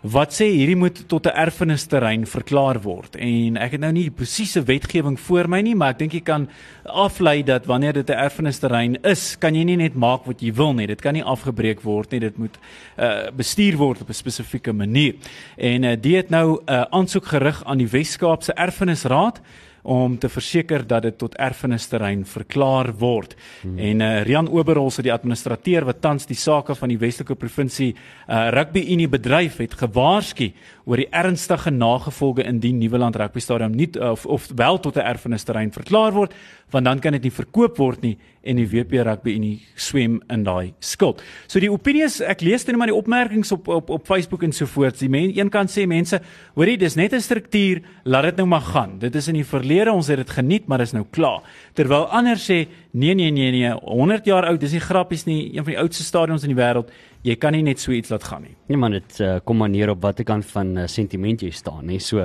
wat 0.05 0.35
sê 0.37 0.51
hierdie 0.53 0.77
moet 0.77 0.99
tot 1.09 1.27
'n 1.27 1.33
erfenisterrein 1.33 2.27
verklaar 2.27 2.81
word. 2.83 3.17
En 3.17 3.57
ek 3.57 3.73
het 3.73 3.81
nou 3.81 3.93
nie 3.93 4.11
presiese 4.11 4.63
wetgewing 4.63 5.19
voor 5.21 5.49
my 5.49 5.61
nie, 5.61 5.75
maar 5.75 5.91
ek 5.91 5.99
dink 5.99 6.13
jy 6.13 6.21
kan 6.21 6.49
aflei 6.85 7.43
dat 7.43 7.67
wanneer 7.67 7.93
dit 7.93 8.11
'n 8.11 8.13
erfenisterrein 8.13 8.97
is, 9.03 9.37
kan 9.39 9.55
jy 9.55 9.65
nie 9.65 9.77
net 9.77 9.95
maak 9.95 10.27
wat 10.27 10.41
jy 10.41 10.53
wil 10.53 10.75
nie. 10.75 10.87
Dit 10.87 11.01
kan 11.01 11.15
nie 11.15 11.25
afgebreek 11.25 11.81
word 11.81 12.11
nie. 12.11 12.21
Dit 12.21 12.37
moet 12.37 12.59
uh 12.99 13.31
bestuur 13.31 13.77
word 13.77 14.01
op 14.03 14.09
'n 14.09 14.13
spesifieke 14.13 14.73
manier. 14.73 15.15
En 15.57 15.83
uh, 15.83 15.97
die 16.01 16.17
het 16.17 16.31
nou 16.31 16.61
'n 16.61 16.73
uh, 16.73 16.85
aansoek 16.91 17.25
gerig 17.27 17.65
aan 17.65 17.79
die 17.79 17.89
Wes-Kaapse 17.89 18.53
Erfenisraad 18.53 19.41
om 19.85 20.17
te 20.19 20.31
verseker 20.33 20.87
dat 20.89 21.05
dit 21.05 21.17
tot 21.21 21.35
erfenisterrein 21.37 22.25
verklaar 22.25 22.89
word. 22.97 23.35
Hmm. 23.61 23.77
En 23.79 24.01
uh, 24.01 24.23
Rian 24.25 24.49
Oberholz, 24.49 24.97
die 25.05 25.13
administrateur 25.13 25.85
wat 25.85 26.01
tans 26.01 26.25
die 26.27 26.39
sake 26.41 26.73
van 26.79 26.89
die 26.89 26.99
Weselike 26.99 27.37
provinsie 27.37 27.91
uh, 27.93 28.49
Rugby 28.55 28.87
Unie 28.95 29.11
bedryf 29.13 29.61
het, 29.61 29.77
gewaarsku 29.77 30.55
oor 30.89 31.01
die 31.01 31.09
ernstige 31.13 31.73
nagevolge 31.73 32.47
indien 32.49 32.81
Nieuweland 32.81 33.17
Rugby 33.21 33.45
Stadium 33.45 33.77
nie 33.77 33.91
of 34.01 34.25
of 34.27 34.49
wel 34.57 34.81
tot 34.81 34.97
'n 34.97 35.05
erfenisterrein 35.05 35.73
verklaar 35.73 36.13
word, 36.13 36.33
want 36.71 36.85
dan 36.85 36.99
kan 36.99 37.13
dit 37.13 37.23
nie 37.23 37.33
verkoop 37.33 37.77
word 37.77 38.01
nie 38.03 38.19
en 38.43 38.57
die 38.57 38.67
WP 38.69 38.93
Rugby 39.05 39.35
Unie 39.37 39.63
swem 39.75 40.23
in 40.29 40.45
daai 40.45 40.75
skuld. 40.81 41.23
So 41.47 41.61
die 41.61 41.73
opinies, 41.73 42.21
ek 42.21 42.41
lees 42.41 42.67
net 42.67 42.77
maar 42.77 42.87
die 42.87 42.97
opmerkings 42.97 43.53
op 43.53 43.69
op 43.69 43.91
op 43.91 44.07
Facebook 44.07 44.43
en 44.43 44.53
so 44.53 44.67
voort. 44.67 44.99
Die 44.99 45.09
men 45.09 45.39
een 45.39 45.51
kan 45.51 45.67
sê 45.67 45.87
mense, 45.87 46.21
hoorie, 46.55 46.79
dis 46.79 46.97
net 46.97 47.13
'n 47.13 47.21
struktuur, 47.21 47.83
laat 48.05 48.23
dit 48.25 48.37
nou 48.37 48.47
maar 48.47 48.61
gaan. 48.61 48.99
Dit 48.99 49.15
is 49.15 49.29
in 49.29 49.35
die 49.35 49.45
verlede 49.45 49.74
gelede, 49.75 49.93
ons 49.93 50.09
het 50.09 50.21
dit 50.21 50.31
geniet, 50.31 50.69
maar 50.69 50.83
dis 50.83 50.95
nou 50.95 51.05
klaar. 51.11 51.43
Terwyl 51.75 52.07
ander 52.15 52.39
sê 52.39 52.65
nee 52.93 53.15
nee 53.15 53.31
nee 53.31 53.51
nee, 53.51 53.73
100 53.73 54.27
jaar 54.27 54.47
oud, 54.47 54.61
dis 54.61 54.73
nie 54.73 54.83
grappies 54.83 55.27
nie, 55.27 55.55
een 55.55 55.65
van 55.65 55.73
die 55.73 55.81
oudste 55.81 56.05
stadions 56.05 56.45
in 56.45 56.55
die 56.55 56.59
wêreld. 56.59 56.93
Jy 57.25 57.37
kan 57.41 57.55
nie 57.57 57.63
net 57.65 57.81
so 57.81 57.93
iets 57.93 58.11
laat 58.13 58.25
gaan 58.29 58.43
nie. 58.45 58.55
Nee 58.69 58.79
man, 58.79 58.93
dit 58.93 59.21
uh, 59.25 59.39
kom 59.45 59.59
maar 59.59 59.71
neer 59.73 59.91
op 59.95 60.03
watter 60.03 60.27
kant 60.29 60.45
van 60.53 60.75
uh, 60.77 60.87
sentiment 60.87 61.43
jy 61.43 61.51
staan, 61.51 61.87
nê. 61.89 61.99
So, 61.99 62.21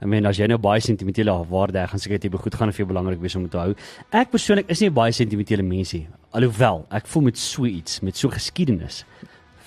I 0.00 0.06
mean 0.06 0.26
as 0.26 0.38
jy 0.38 0.46
nou 0.48 0.58
baie 0.62 0.80
sentimentele 0.80 1.34
waarde 1.50 1.82
gaan 1.90 2.02
seker 2.02 2.22
tipe 2.22 2.38
goed 2.38 2.54
gaan 2.54 2.72
vir 2.72 2.84
jou 2.84 2.90
belangrik 2.92 3.20
wees 3.20 3.36
om 3.36 3.48
te 3.50 3.58
hou. 3.60 3.74
Ek 4.14 4.30
persoonlik 4.32 4.70
is 4.72 4.84
nie 4.84 4.92
baie 4.94 5.12
sentimentele 5.12 5.66
mens 5.66 5.96
nie. 5.96 6.06
Alhoewel, 6.36 6.84
ek 6.94 7.10
voel 7.10 7.30
met 7.30 7.40
so 7.40 7.66
iets, 7.66 8.00
met 8.06 8.16
so 8.16 8.30
geskiedenis, 8.30 9.02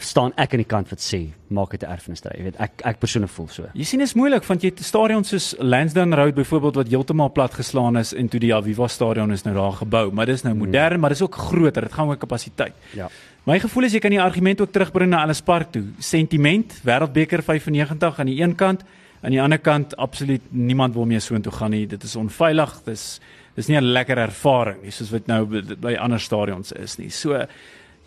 staan 0.04 0.32
ek 0.38 0.54
aan 0.54 0.62
die 0.64 0.70
kant 0.70 0.90
wat 0.92 1.02
sê 1.04 1.20
maak 1.50 1.72
dit 1.72 1.84
'n 1.84 1.92
erfenisdry. 1.92 2.38
Jy 2.38 2.44
weet, 2.44 2.60
ek 2.60 2.82
ek 2.86 3.00
persoonlik 3.00 3.30
voel 3.30 3.48
so. 3.48 3.64
Jy 3.74 3.84
sien 3.84 4.02
is 4.02 4.14
moeilik 4.14 4.44
want 4.44 4.62
jy 4.62 4.70
het 4.70 4.84
stadions 4.84 5.30
soos 5.30 5.56
Lansdowne 5.60 6.16
Road 6.16 6.36
byvoorbeeld 6.36 6.76
wat 6.76 6.88
heeltemal 6.88 7.32
plat 7.32 7.54
geslaan 7.54 7.98
is 7.98 8.14
en 8.14 8.28
toe 8.28 8.40
die 8.40 8.54
Aviva 8.56 8.88
stadion 8.88 9.32
is 9.32 9.44
nou 9.44 9.56
daar 9.56 9.74
gebou, 9.74 10.12
maar 10.12 10.26
dis 10.26 10.44
nou 10.44 10.56
modern, 10.56 10.92
hmm. 10.92 11.00
maar 11.00 11.10
dis 11.10 11.22
ook 11.22 11.36
groter. 11.36 11.82
Dit 11.82 11.94
gaan 11.94 12.08
oor 12.08 12.18
kapasiteit. 12.18 12.74
Ja. 12.94 13.10
My 13.46 13.60
gevoel 13.60 13.84
is 13.84 13.94
jy 13.94 14.00
kan 14.00 14.12
die 14.12 14.22
argument 14.22 14.62
ook 14.62 14.72
terugbring 14.72 15.10
na 15.10 15.24
Ellis 15.24 15.42
Park 15.42 15.72
toe. 15.72 15.84
Sentiment, 16.00 16.82
Wêreldbeker 16.84 17.44
95 17.44 18.20
aan 18.20 18.26
die 18.26 18.42
een 18.42 18.56
kant, 18.56 18.84
aan 19.22 19.32
die 19.32 19.42
ander 19.42 19.60
kant 19.60 19.96
absoluut 19.98 20.42
niemand 20.50 20.94
wil 20.94 21.06
meer 21.06 21.22
soontoe 21.22 21.52
gaan 21.52 21.72
nie. 21.72 21.88
Dit 21.88 22.04
is 22.04 22.16
onveilig. 22.16 22.82
Dis 22.86 23.20
dis 23.56 23.68
nie 23.68 23.78
'n 23.78 23.92
lekker 23.92 24.18
ervaring 24.18 24.82
nie 24.84 24.92
soos 24.92 25.12
wat 25.12 25.28
nou 25.28 25.46
by 25.82 25.96
ander 25.96 26.20
stadions 26.20 26.72
is 26.72 26.98
nie. 26.98 27.10
So 27.10 27.46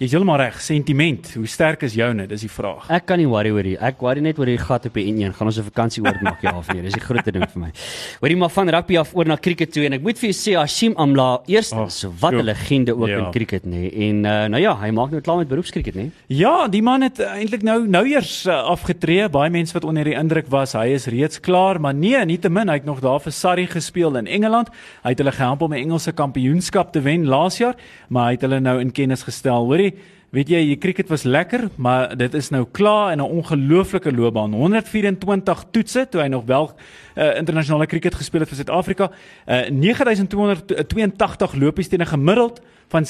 Jy's 0.02 0.16
heeltemal 0.16 0.40
reg, 0.40 0.56
sentiment. 0.58 1.28
Hoe 1.36 1.46
sterk 1.46 1.84
is 1.86 1.92
joune? 1.94 2.24
Dis 2.26 2.42
die 2.42 2.48
vraag. 2.50 2.88
Ek 2.90 3.04
kan 3.06 3.20
nie 3.20 3.28
worry 3.30 3.52
oor 3.54 3.62
die 3.62 3.76
ek 3.78 4.00
worry 4.02 4.18
net 4.24 4.38
oor 4.40 4.48
die 4.50 4.56
gat 4.58 4.88
op 4.88 4.96
die 4.98 5.04
N1. 5.12 5.30
Gaan 5.38 5.46
ons 5.46 5.60
'n 5.60 5.68
vakansie 5.68 6.02
oor 6.02 6.16
maak 6.26 6.42
ja 6.42 6.56
of 6.58 6.66
nee? 6.74 6.82
Dis 6.82 6.96
die 6.98 7.04
groot 7.04 7.22
ding 7.24 7.46
vir 7.46 7.60
my. 7.62 7.70
Hoorie 8.18 8.36
maar 8.36 8.50
van 8.50 8.68
rugby 8.68 8.98
af 8.98 9.14
oor 9.14 9.24
na 9.30 9.36
cricket 9.36 9.70
toe 9.72 9.84
en 9.86 9.92
ek 9.92 10.02
moet 10.02 10.18
vir 10.18 10.32
jou 10.32 10.34
sê 10.34 10.58
Hashim 10.58 10.96
Amla, 10.96 11.42
eerstens 11.46 12.04
oh, 12.04 12.10
wat 12.18 12.32
'n 12.32 12.42
legende 12.42 12.96
ook 12.96 13.08
ja. 13.08 13.18
in 13.18 13.30
cricket 13.30 13.64
nê. 13.64 13.70
Nee. 13.70 14.08
En 14.08 14.24
uh, 14.24 14.48
nou 14.50 14.60
ja, 14.60 14.74
hy 14.74 14.90
maak 14.90 15.10
nou 15.12 15.20
klaar 15.20 15.36
met 15.36 15.48
beroepskriket 15.48 15.94
nê. 15.94 16.10
Nee. 16.10 16.10
Ja, 16.26 16.66
die 16.66 16.82
man 16.82 17.02
het 17.02 17.20
uh, 17.20 17.38
eintlik 17.38 17.62
nou 17.62 17.86
nou 17.86 18.04
eers 18.04 18.44
uh, 18.46 18.58
afgetree. 18.58 19.28
Baie 19.28 19.50
mense 19.50 19.72
wat 19.72 19.84
onder 19.84 20.02
die 20.02 20.18
indruk 20.18 20.50
was, 20.50 20.72
hy 20.72 20.88
is 20.98 21.06
reeds 21.06 21.38
klaar, 21.38 21.78
maar 21.78 21.94
nee, 21.94 22.18
nietemin 22.24 22.68
hy 22.68 22.74
het 22.74 22.84
nog 22.84 22.98
daar 22.98 23.20
vir 23.20 23.32
Surrey 23.32 23.66
gespeel 23.66 24.16
in 24.16 24.26
Engeland. 24.26 24.68
Hy 25.04 25.10
het 25.10 25.18
hulle 25.18 25.32
gehelp 25.32 25.62
om 25.62 25.72
'n 25.72 25.78
Engelse 25.78 26.12
kampioenskap 26.12 26.90
te 26.92 27.00
wen 27.00 27.24
laas 27.24 27.58
jaar, 27.58 27.76
maar 28.08 28.24
hy 28.26 28.32
het 28.32 28.40
hulle 28.40 28.60
nou 28.60 28.80
in 28.80 28.90
kennis 28.90 29.22
gestel. 29.22 29.70
Hoorie 29.70 29.91
Weet 30.32 30.48
jy, 30.48 30.62
die 30.64 30.78
cricket 30.80 31.10
was 31.12 31.26
lekker, 31.28 31.66
maar 31.76 32.14
dit 32.16 32.34
is 32.34 32.48
nou 32.48 32.64
klaar 32.72 33.10
en 33.12 33.18
'n 33.18 33.36
ongelooflike 33.36 34.12
loopbaan. 34.12 34.52
124 34.52 35.64
toetse 35.70 36.06
toe 36.08 36.20
hy 36.20 36.28
nog 36.28 36.44
wel 36.44 36.72
uh, 37.16 37.36
internasionale 37.36 37.86
cricket 37.86 38.14
gespeel 38.14 38.40
het 38.40 38.48
vir 38.48 38.56
Suid-Afrika. 38.56 39.10
Uh, 39.46 39.68
9282 39.68 41.54
lopies 41.54 41.88
teen 41.88 42.00
'n 42.00 42.06
gemiddeld 42.06 42.62
van 42.88 43.04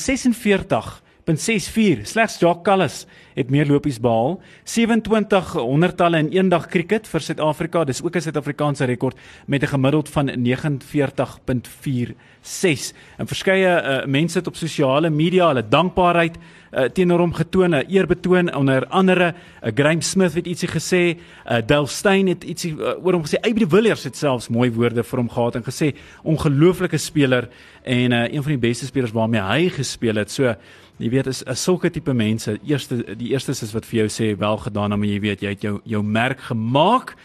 46.64. 1.26 2.02
Slegs 2.02 2.40
Jock 2.40 2.64
Callis 2.64 3.06
het 3.34 3.50
meer 3.50 3.66
lopies 3.66 4.00
behaal. 4.02 4.40
27 4.64 5.52
honderdtalle 5.52 6.18
in 6.18 6.28
een 6.32 6.48
dag 6.48 6.66
cricket 6.66 7.08
vir 7.08 7.20
Suid-Afrika. 7.20 7.84
Dis 7.84 8.02
ook 8.02 8.16
'n 8.16 8.20
Suid-Afrikaanse 8.20 8.84
rekord 8.84 9.16
met 9.46 9.62
'n 9.62 9.66
gemiddeld 9.66 10.08
van 10.08 10.30
49.46. 10.36 12.92
En 13.16 13.26
verskeie 13.26 13.82
uh, 13.82 14.04
mense 14.06 14.38
het 14.38 14.46
op 14.46 14.56
sosiale 14.56 15.10
media 15.10 15.46
hulle 15.46 15.68
dankbaarheid 15.68 16.38
uh, 16.72 16.84
teenoor 16.84 17.18
hom 17.18 17.32
getoon, 17.32 17.70
'n 17.70 17.84
eerbetoon 17.88 18.54
onder 18.54 18.86
andere 18.86 19.34
uh, 19.62 19.70
Graham 19.74 20.00
Smith 20.00 20.34
het 20.34 20.46
ietsie 20.46 20.68
gesê, 20.68 21.16
uh, 21.16 21.56
Dale 21.66 21.86
Steyn 21.86 22.26
het 22.26 22.44
ietsie 22.44 22.74
uh, 22.74 23.04
oor 23.04 23.12
hom 23.12 23.22
gesê. 23.22 23.40
AB 23.40 23.58
de 23.58 23.68
Villiers 23.68 24.04
het 24.04 24.16
selfs 24.16 24.48
mooi 24.48 24.72
woorde 24.72 25.04
vir 25.04 25.18
hom 25.18 25.28
gehad 25.28 25.54
en 25.54 25.64
gesê 25.64 25.94
ongelooflike 26.22 26.96
speler 26.96 27.48
en 27.82 28.12
uh, 28.12 28.32
een 28.32 28.42
van 28.42 28.52
die 28.52 28.68
beste 28.68 28.86
spelers 28.86 29.12
waarmee 29.12 29.40
hy 29.40 29.68
gespeel 29.68 30.14
het. 30.14 30.30
So 30.30 30.54
jy 30.98 31.10
weet 31.10 31.26
is 31.26 31.42
'n 31.44 31.54
sulke 31.56 31.90
tipe 31.90 32.12
mense. 32.12 32.58
Eerste 32.64 33.16
die 33.16 33.30
eerstes 33.32 33.62
is 33.62 33.72
wat 33.72 33.86
vir 33.86 34.06
jou 34.06 34.08
sê 34.08 34.38
wel 34.38 34.56
gedaan, 34.56 34.98
maar 34.98 35.08
jy 35.08 35.20
weet 35.20 35.40
jy 35.40 35.48
het 35.48 35.62
jou 35.62 35.80
jou 35.84 36.02
merk 36.02 36.40
gemaak 36.40 37.16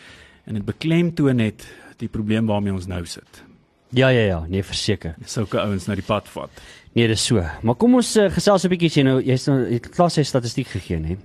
en 0.46 0.54
dit 0.54 0.66
beklemtoon 0.66 1.36
net 1.36 1.68
die 1.98 2.08
probleem 2.08 2.46
waarmee 2.46 2.74
ons 2.74 2.88
nou 2.88 3.06
sit. 3.06 3.44
Ja 3.92 4.10
ja 4.10 4.26
ja, 4.26 4.46
nee 4.48 4.64
verseker. 4.64 5.16
Sulke 5.26 5.60
ouens 5.60 5.88
na 5.88 5.96
die 5.96 6.04
pad 6.04 6.28
vat. 6.28 6.50
Nee, 6.94 7.08
dis 7.08 7.26
so. 7.26 7.44
Maar 7.62 7.76
kom 7.76 7.96
ons 7.96 8.16
uh, 8.18 8.30
gesels 8.30 8.64
'n 8.66 8.70
bietjie 8.70 8.90
sien 8.90 9.06
nou 9.06 9.22
jy's 9.22 9.48
nou 9.48 9.66
jy 9.66 9.74
het 9.74 9.90
klas 9.90 10.16
hy 10.16 10.24
statistiek 10.24 10.68
gegee, 10.68 10.98
hè. 10.98 11.18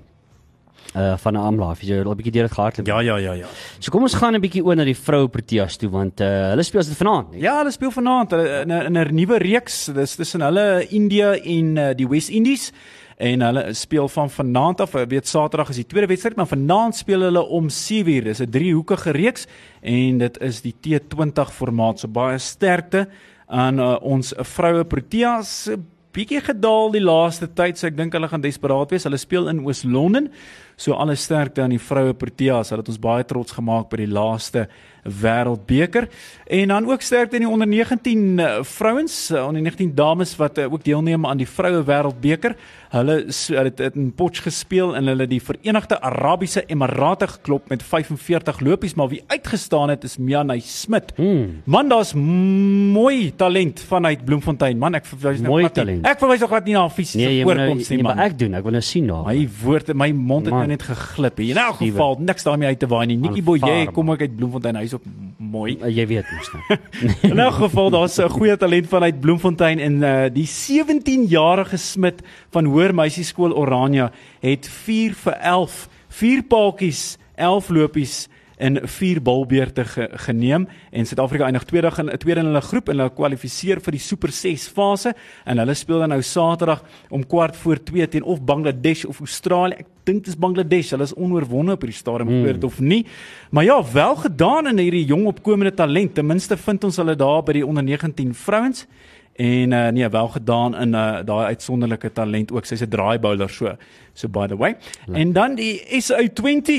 Uh 0.92 1.16
van 1.16 1.32
'n 1.32 1.40
Amla, 1.40 1.74
jy 1.80 1.96
het 1.96 2.06
'n 2.06 2.16
bietjie 2.16 2.32
deur 2.32 2.48
dit 2.48 2.52
gehardloop. 2.52 2.86
Ja, 2.86 3.00
ja, 3.00 3.16
ja, 3.16 3.32
ja. 3.32 3.46
So 3.78 3.90
kom 3.90 4.02
ons 4.02 4.14
gaan 4.14 4.34
'n 4.34 4.40
bietjie 4.40 4.64
oor 4.64 4.76
na 4.76 4.84
die 4.84 4.96
vroue 4.96 5.28
Proteas 5.28 5.76
toe 5.76 5.88
want 5.88 6.20
uh 6.20 6.50
hulle 6.50 6.62
speel 6.62 6.82
dit 6.82 6.96
vanaand, 6.96 7.30
nee. 7.30 7.40
Ja, 7.40 7.58
hulle 7.58 7.70
speel 7.70 7.90
vanaand 7.90 8.32
in 8.32 8.68
'n 8.68 8.86
in 8.86 8.98
'n 8.98 9.14
nuwe 9.14 9.38
reeks. 9.38 9.86
Dis 9.94 10.16
tussen 10.16 10.40
hulle 10.40 10.86
India 10.90 11.34
en 11.34 11.76
uh, 11.76 11.94
die 11.94 12.08
West 12.08 12.28
Indies 12.28 12.72
en 13.16 13.40
hulle 13.40 13.72
speel 13.72 14.08
van 14.08 14.30
vanaand 14.30 14.80
af. 14.80 14.94
Ek 14.94 15.10
weet 15.10 15.28
Saterdag 15.28 15.68
is 15.68 15.76
die 15.76 15.86
tweede 15.86 16.08
wedstryd, 16.08 16.36
maar 16.36 16.46
vanaand 16.50 16.96
speel 16.96 17.20
hulle 17.20 17.42
om 17.42 17.68
7uur. 17.68 18.24
Dis 18.24 18.40
'n 18.40 18.50
driehoekige 18.50 19.10
reeks 19.10 19.46
en 19.80 20.18
dit 20.18 20.40
is 20.40 20.60
die 20.60 20.74
T20 20.80 21.52
formaat. 21.52 22.00
So 22.00 22.08
baie 22.08 22.38
sterkte 22.38 23.08
aan 23.46 23.78
uh, 23.78 23.96
ons 24.00 24.34
vroue 24.36 24.84
Proteas 24.84 25.70
bietjie 26.12 26.42
gedaal 26.44 26.92
die 26.92 27.02
laaste 27.02 27.48
tyd, 27.56 27.78
so 27.78 27.88
ek 27.88 27.97
dink 27.97 28.12
hulle 28.12 28.28
gaan 28.28 28.45
desperaat 28.45 28.92
wees. 28.92 29.06
Hulle 29.08 29.21
speel 29.21 29.49
in 29.49 29.62
Oos-London. 29.64 30.28
So 30.76 30.97
alle 30.99 31.15
sterkte 31.15 31.63
aan 31.63 31.75
die 31.75 31.82
vroue 31.82 32.15
Proteas. 32.15 32.71
Hulle 32.73 32.82
het 32.82 32.89
ons 32.89 33.02
baie 33.02 33.25
trots 33.25 33.52
gemaak 33.52 33.91
by 33.91 34.02
die 34.04 34.11
laaste 34.13 34.69
Wêreldbeker. 35.02 36.08
En 36.47 36.69
dan 36.69 36.91
ook 36.91 37.00
sterkte 37.00 37.37
in 37.37 37.43
die 37.43 37.50
onder 37.50 37.67
19 37.67 38.39
uh, 38.39 38.63
vrouens, 38.63 39.30
uh, 39.30 39.47
onder 39.47 39.63
19 39.63 39.95
dames 39.95 40.37
wat 40.37 40.58
uh, 40.58 40.73
ook 40.73 40.85
deelneem 40.85 41.26
aan 41.26 41.37
die 41.37 41.49
vroue 41.49 41.82
Wêreldbeker. 41.82 42.54
Hulle 42.93 43.17
het 43.49 43.76
dit 43.76 43.95
in 43.97 44.13
Potch 44.15 44.43
gespeel 44.43 44.97
en 44.97 45.06
hulle 45.11 45.26
die 45.26 45.41
Verenigde 45.43 46.00
Arabiese 46.00 46.65
Emirate 46.67 47.26
geklop 47.26 47.69
met 47.69 47.82
45 47.82 48.61
lopies, 48.61 48.95
maar 48.95 49.08
wie 49.08 49.23
uitgestaan 49.26 49.89
het 49.89 50.04
is 50.04 50.17
Mianay 50.17 50.61
Smit. 50.61 51.13
Hmm. 51.17 51.63
Man, 51.65 51.89
daar's 51.89 52.13
mooi 52.15 53.32
talent 53.37 53.80
vanuit 53.80 54.25
Bloemfontein. 54.25 54.78
Man, 54.78 54.95
ek 54.95 55.08
verwys 55.08 55.41
nou 55.41 55.56
mooi 55.56 55.71
talent. 55.71 56.06
Ek 56.06 56.21
verwys 56.23 56.45
nog 56.45 56.52
glad 56.52 56.69
nie 56.69 56.76
na 56.76 56.85
fisiese 56.93 57.26
nee, 57.26 57.43
voorkoms 57.43 57.89
nie, 57.89 57.99
nee, 57.99 58.06
maar 58.06 58.23
ek 58.28 58.39
doen, 58.39 58.54
ek 58.61 58.69
wil 58.69 58.76
nou 58.78 58.85
sien 58.87 59.11
daar. 59.11 59.25
My 59.26 59.49
woorde, 59.65 59.97
my 59.99 60.11
mond 60.15 60.47
het 60.47 60.61
nou 60.62 60.72
net 60.72 60.82
geglip. 60.86 61.40
In 61.42 61.60
elk 61.60 61.80
geval 61.82 62.16
niks 62.20 62.46
daarmee 62.46 62.68
uit 62.68 62.78
te 62.78 62.88
waai 62.90 63.06
nie. 63.10 63.18
Nikki 63.20 63.42
Boye 63.42 63.86
kom 63.92 64.10
ook 64.10 64.20
uit 64.20 64.36
Bloemfontein. 64.36 64.78
Hy's 64.80 64.94
ook 64.96 65.06
mooi. 65.36 65.76
Uh, 65.76 65.90
jy 65.90 66.06
weet 66.06 66.30
mos 66.32 66.50
nou. 66.54 66.78
In 67.32 67.42
elk 67.42 67.58
geval 67.60 67.90
daar's 67.90 68.18
'n 68.18 68.28
goeie 68.28 68.56
talent 68.56 68.88
vanuit 68.88 69.20
Bloemfontein 69.20 69.78
en 69.78 69.94
uh, 70.02 70.26
die 70.32 70.48
17-jarige 70.48 71.76
Smit 71.76 72.22
van 72.50 72.64
Hoër 72.64 72.94
Meisieskool 72.94 73.56
Orania 73.56 74.10
het 74.40 74.68
4 74.68 75.14
vir 75.14 75.32
11, 75.32 75.88
4 76.08 76.42
paadjies, 76.42 77.18
11 77.34 77.68
lopies 77.68 78.28
in 78.62 78.78
4 78.86 79.20
balbeurte 79.22 79.84
ge, 79.84 80.08
geneem 80.26 80.68
en 80.90 81.06
Suid-Afrika 81.06 81.48
eindig 81.48 81.64
tweede 81.68 81.90
in 81.98 82.10
tweede 82.18 82.40
in 82.40 82.50
hulle 82.52 82.62
groep 82.62 82.88
en 82.92 83.02
hulle 83.02 83.14
kwalifiseer 83.14 83.82
vir 83.82 83.96
die 83.96 84.02
Super 84.02 84.32
6 84.32 84.68
fase 84.76 85.14
en 85.44 85.62
hulle 85.62 85.75
speel 85.78 86.04
dan 86.04 86.14
nou 86.14 86.22
Saterdag 86.22 86.84
om 87.10 87.26
kwart 87.26 87.56
voor 87.56 87.82
2 87.82 88.08
teen 88.08 88.22
of 88.22 88.42
Bangladesh 88.46 89.04
of 89.04 89.20
Australië. 89.20 89.82
Ek 89.82 89.88
dink 90.06 90.25
dit 90.25 90.32
is 90.34 90.38
Bangladesh. 90.38 90.92
Hulle 90.94 91.06
is 91.08 91.14
onoorwonde 91.14 91.76
op 91.76 91.86
hierdie 91.86 91.98
stadium 91.98 92.30
hmm. 92.30 92.42
gehoord 92.42 92.64
of 92.64 92.80
nie. 92.80 93.02
Maar 93.50 93.64
ja, 93.64 93.78
wel 93.92 94.16
gedaan 94.26 94.70
in 94.70 94.78
hierdie 94.78 95.04
jong 95.10 95.26
opkomende 95.30 95.75
talent. 95.75 96.14
Ten 96.14 96.26
minste 96.26 96.56
vind 96.56 96.84
ons 96.84 97.00
hulle 97.02 97.16
daar 97.18 97.42
by 97.46 97.58
die 97.58 97.66
onder 97.66 97.82
19 97.86 98.34
vrouens. 98.34 98.86
En 99.32 99.72
uh, 99.72 99.88
nee, 99.88 100.08
wel 100.08 100.28
gedaan 100.28 100.76
in 100.76 100.88
uh, 100.92 101.22
daai 101.25 101.46
uitsonderlike 101.46 102.12
talent 102.12 102.52
ook. 102.52 102.66
Sy's 102.68 102.82
'n 102.84 102.88
draai 102.88 103.18
bowler 103.18 103.48
so. 103.48 103.76
So 104.14 104.28
by 104.28 104.46
the 104.46 104.56
way. 104.56 104.76
Lekker. 105.06 105.20
En 105.20 105.32
dan 105.32 105.54
die 105.56 105.80
SA20. 106.02 106.72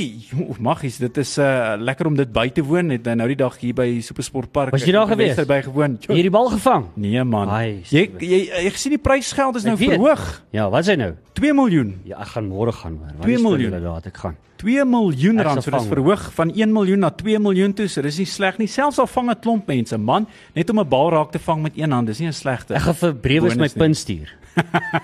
Magies, 0.60 0.98
dit 1.02 1.18
is 1.18 1.38
uh, 1.42 1.74
lekker 1.78 2.06
om 2.06 2.16
dit 2.16 2.30
by 2.34 2.48
te 2.54 2.64
woon. 2.66 2.90
Het 2.94 3.10
nou 3.18 3.28
die 3.32 3.40
dag 3.40 3.58
hier 3.62 3.74
by 3.78 3.88
Supersport 4.06 4.52
Park. 4.54 4.72
Was 4.76 4.86
jy 4.86 4.94
daar 4.94 5.10
gewees? 5.10 5.40
By 5.50 5.62
gewoon. 5.66 5.98
Jy 6.06 6.14
het 6.20 6.28
die 6.30 6.34
bal 6.34 6.52
gevang? 6.54 6.88
Nee 6.96 7.24
man. 7.26 7.50
Ai, 7.50 7.82
jy 7.90 8.06
jy 8.22 8.46
ek 8.70 8.78
sien 8.78 8.94
die 8.94 9.02
prysgeld 9.02 9.58
is 9.58 9.66
nou 9.68 9.76
verhoog. 9.82 10.28
Ja, 10.54 10.70
wat 10.70 10.86
is 10.86 10.94
hy 10.94 11.00
nou? 11.02 11.14
2 11.34 11.54
miljoen. 11.58 11.96
Ja, 12.06 12.22
ek 12.22 12.36
gaan 12.36 12.50
môre 12.52 12.74
gaan 12.76 13.00
hoor. 13.02 13.16
2 13.26 13.42
miljoen 13.42 13.72
inderdaad, 13.74 14.12
ek 14.14 14.22
gaan. 14.22 14.38
2 14.64 14.86
miljoen 14.88 15.42
rand, 15.44 15.64
so 15.66 15.74
dis 15.74 15.90
verhoog 15.92 16.28
van 16.38 16.54
1 16.54 16.72
miljoen 16.72 17.02
na 17.04 17.10
2 17.12 17.40
miljoen 17.42 17.74
toe. 17.76 17.90
So 17.92 18.06
dis 18.06 18.22
nie 18.22 18.30
sleg 18.30 18.62
nie. 18.62 18.70
Selfs 18.72 19.02
al 19.02 19.10
vang 19.10 19.32
'n 19.32 19.40
klomp 19.42 19.68
mense, 19.68 19.98
man, 19.98 20.28
net 20.56 20.70
om 20.70 20.80
'n 20.80 20.88
bal 20.88 21.10
raak 21.12 21.32
te 21.32 21.40
vang 21.40 21.64
met 21.64 21.74
een 21.76 21.92
hand, 21.92 22.08
dis 22.08 22.20
nie 22.20 22.28
'n 22.30 22.34
slegte. 22.34 22.76
Ek 22.76 22.82
gaan 22.82 22.96
vir 22.96 23.14
brewe 23.16 23.56
my 23.56 23.70
punt 23.70 23.98
stuur. 23.98 24.30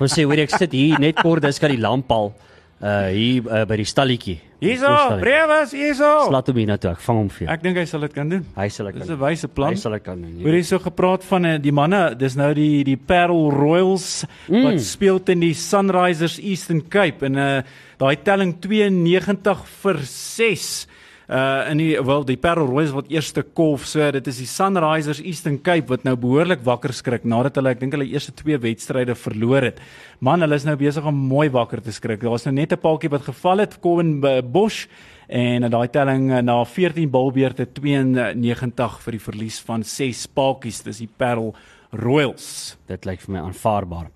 Ons 0.01 0.13
sê 0.13 0.25
hoor 0.27 0.43
ek 0.45 0.53
sit 0.55 0.75
hier 0.77 0.99
net 1.01 1.19
kort 1.21 1.43
dis 1.45 1.59
kan 1.61 1.71
die 1.73 1.81
lamp 1.81 2.11
al 2.11 2.31
uh 2.79 3.09
hier 3.11 3.43
uh, 3.43 3.65
by 3.67 3.75
die 3.81 3.87
stalletjie. 3.87 4.37
Hierso, 4.59 4.91
brewes, 5.19 5.71
hierso. 5.75 6.07
Slaat 6.27 6.49
hom 6.51 6.57
hier 6.59 6.67
na 6.67 6.75
toe. 6.79 6.91
Ek 6.91 7.03
vang 7.03 7.17
hom 7.21 7.27
vir 7.31 7.45
jou. 7.45 7.49
Ek 7.53 7.61
dink 7.63 7.79
hy 7.79 7.85
sal 7.87 8.03
dit 8.03 8.15
kan 8.15 8.31
doen. 8.31 8.45
Hy 8.55 8.67
sal 8.71 8.89
dit 8.89 8.95
kan. 8.95 9.03
Dis 9.03 9.11
'n 9.11 9.19
wyse 9.19 9.49
plan. 9.55 9.75
Hy 9.75 9.79
sal 9.79 9.95
dit 9.95 10.03
kan 10.03 10.21
doen. 10.21 10.37
Hoor 10.43 10.55
jy 10.55 10.63
so 10.67 10.79
gepraat 10.83 11.23
van 11.27 11.45
uh, 11.45 11.53
die 11.59 11.75
manne, 11.75 12.01
dis 12.19 12.35
nou 12.39 12.53
die 12.55 12.83
die 12.87 12.97
Parel 12.97 13.51
Royals 13.55 14.25
mm. 14.47 14.63
wat 14.63 14.83
speel 14.83 15.19
teen 15.23 15.43
die 15.43 15.53
Sunrisers 15.53 16.39
Eastern 16.39 16.87
Cape 16.87 17.27
en 17.27 17.35
uh 17.39 17.51
daai 17.99 18.15
telling 18.23 18.53
92 18.63 19.65
vir 19.83 19.97
6 20.07 20.87
uh 21.29 21.69
in 21.69 21.77
die 21.77 21.91
wel 22.01 22.23
die 22.25 22.37
Parel 22.41 22.65
Royals 22.65 22.93
wat 22.95 23.11
eerste 23.13 23.43
kolf. 23.43 23.85
So 23.85 24.11
dit 24.11 24.27
is 24.27 24.39
die 24.41 24.47
Sunrisers 24.49 25.21
Eastern 25.21 25.59
Cape 25.61 25.87
wat 25.93 26.03
nou 26.07 26.15
behoorlik 26.17 26.63
wakker 26.65 26.93
skrik 26.93 27.23
nadat 27.23 27.59
hulle 27.59 27.75
ek 27.75 27.83
dink 27.83 27.93
hulle 27.93 28.07
eerste 28.09 28.33
twee 28.33 28.57
wedstryde 28.57 29.13
verloor 29.15 29.69
het. 29.69 29.79
Man, 30.19 30.41
hulle 30.41 30.57
is 30.57 30.65
nou 30.65 30.75
besig 30.79 31.05
om 31.05 31.15
mooi 31.29 31.49
wakker 31.53 31.83
te 31.85 31.93
skrik. 31.93 32.23
Daar's 32.25 32.45
nou 32.45 32.55
net 32.55 32.73
'n 32.73 32.81
paaltjie 32.81 33.13
wat 33.13 33.29
geval 33.29 33.59
het, 33.59 33.79
Colin 33.79 34.19
Bosch 34.51 34.87
en 35.27 35.69
daai 35.69 35.87
telling 35.87 36.31
uh, 36.31 36.41
na 36.41 36.63
14 36.65 37.09
balbeurte 37.09 37.67
92 37.73 38.99
vir 39.05 39.11
die 39.11 39.21
verlies 39.21 39.59
van 39.61 39.83
6 39.83 40.25
paaltjies. 40.33 40.81
Dis 40.83 40.97
die 40.97 41.09
Parel 41.17 41.53
Royals. 41.91 42.77
Dit 42.87 43.05
lyk 43.05 43.21
vir 43.21 43.37
my 43.37 43.45
aanvaarbaar. 43.45 44.09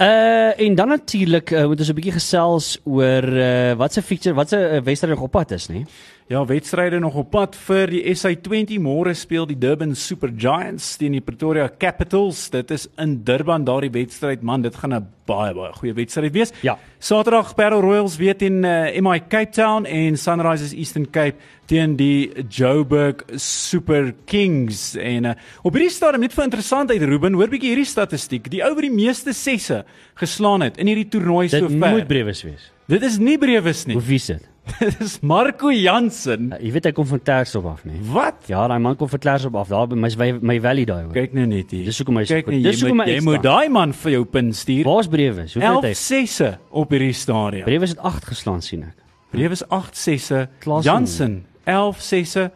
Uh 0.00 0.60
en 0.60 0.74
dan 0.74 0.88
natuurlik 0.88 1.50
uh, 1.50 1.66
moet 1.66 1.78
ons 1.78 1.88
'n 1.88 1.94
bietjie 1.94 2.12
gesels 2.12 2.78
oor 2.84 3.24
uh 3.24 3.72
wat 3.76 3.92
se 3.92 4.02
feature, 4.02 4.34
wat 4.34 4.48
se 4.48 4.56
uh, 4.56 4.80
wedstryd 4.80 5.12
nog 5.14 5.22
op 5.22 5.30
pad 5.30 5.50
is, 5.50 5.68
nê? 5.68 5.84
Ja, 6.30 6.44
wedstryde 6.44 6.98
nog 6.98 7.14
op 7.18 7.30
pad 7.34 7.56
vir 7.58 7.90
die 7.90 8.04
SA20. 8.12 8.76
Môre 8.78 9.16
speel 9.18 9.48
die 9.50 9.56
Durban 9.58 9.96
Super 9.98 10.30
Giants 10.30 10.92
teen 11.00 11.16
die 11.16 11.22
Pretoria 11.26 11.64
Capitals. 11.66 12.44
Dit 12.54 12.70
is 12.70 12.84
in 13.02 13.16
Durban 13.26 13.64
daardie 13.66 13.90
wedstryd. 13.90 14.44
Man, 14.46 14.62
dit 14.62 14.76
gaan 14.78 14.94
'n 14.94 15.08
baie 15.26 15.54
baie 15.54 15.72
goeie 15.72 15.92
wedstryd 15.92 16.32
wees. 16.32 16.52
Ja. 16.62 16.78
Saterdag 16.98 17.54
Parel 17.56 17.80
Royals 17.80 18.16
weer 18.16 18.36
teen 18.36 18.62
uh, 18.64 19.00
MI 19.00 19.18
Cape 19.28 19.50
Town 19.50 19.84
en 19.84 20.16
Sunrisers 20.16 20.72
Eastern 20.72 21.10
Cape 21.10 21.34
teen 21.66 21.96
die 21.96 22.30
Joburg 22.48 23.24
Super 23.34 24.14
Kings. 24.24 24.94
En 24.94 25.24
uh, 25.24 25.34
op 25.62 25.74
hierdie 25.74 25.90
stadium 25.90 26.20
net 26.20 26.32
vir 26.32 26.44
interessantheid 26.44 27.02
Ruben, 27.02 27.34
hoor 27.34 27.48
bietjie 27.48 27.74
hierdie 27.74 27.90
statistiek. 27.90 28.46
Die 28.50 28.62
ou 28.62 28.70
wat 28.74 28.86
die 28.86 28.94
meeste 28.94 29.32
sesse 29.32 29.84
geslaan 30.14 30.62
het 30.62 30.78
in 30.78 30.86
hierdie 30.86 31.08
toernooi 31.08 31.48
sover. 31.48 31.68
Dit 31.68 31.90
moet 31.90 32.06
brewes 32.06 32.42
wees. 32.46 32.70
Dit 32.86 33.02
is 33.02 33.18
nie 33.18 33.38
brewes 33.38 33.86
nie. 33.86 33.98
Hoe 33.98 34.06
wie 34.06 34.22
is 34.22 34.26
dit? 34.26 34.46
Dit 34.78 35.00
is 35.00 35.18
Marco 35.20 35.70
Jansen. 35.72 36.50
Uh, 36.52 36.58
jy 36.64 36.70
weet 36.74 36.84
hy 36.88 36.92
kom 36.96 37.06
van 37.10 37.20
Klersdorp 37.24 37.66
af, 37.70 37.82
nê? 37.88 37.96
Wat? 38.12 38.46
Ja, 38.50 38.66
daai 38.70 38.78
man 38.82 38.96
kom 39.00 39.08
van 39.10 39.18
Klersdorp 39.22 39.56
af, 39.60 39.68
daar 39.72 39.88
by 39.90 39.98
my 39.98 40.30
my, 40.40 40.56
valley 40.62 40.84
daai. 40.88 41.02
Kyk 41.14 41.34
nou 41.36 41.46
net 41.50 41.70
hier. 41.74 41.84
Dis 41.88 41.98
hoekom 42.02 42.20
hy 42.20 42.24
Kyk 42.28 42.44
goed- 42.46 42.54
nou, 42.54 42.62
dis 42.62 42.78
jy 42.80 42.86
hoekom 42.86 43.00
moet 43.02 43.10
hy 43.10 43.16
jy 43.18 43.24
moet 43.26 43.42
daai 43.42 43.68
man 43.72 43.92
vir 43.92 44.12
jou 44.16 44.24
pin 44.24 44.52
stuur. 44.52 44.84
Waar's 44.88 45.08
brewes? 45.12 45.54
Hoeveel 45.56 45.68
11 45.72 45.82
het 45.82 45.90
hy? 45.90 45.98
sesse 46.04 46.50
op 46.70 46.90
hierdie 46.94 47.12
stadium. 47.16 47.64
Brewes 47.68 47.94
het 47.96 47.98
8 48.12 48.30
geslaan 48.32 48.62
sien 48.62 48.82
ek. 48.88 48.96
Brewes 49.30 49.62
8 49.68 49.96
sesse. 49.96 50.48
Klaas 50.60 50.84
Jansen 50.84 51.44
11 51.64 52.00
sesse. 52.02 52.50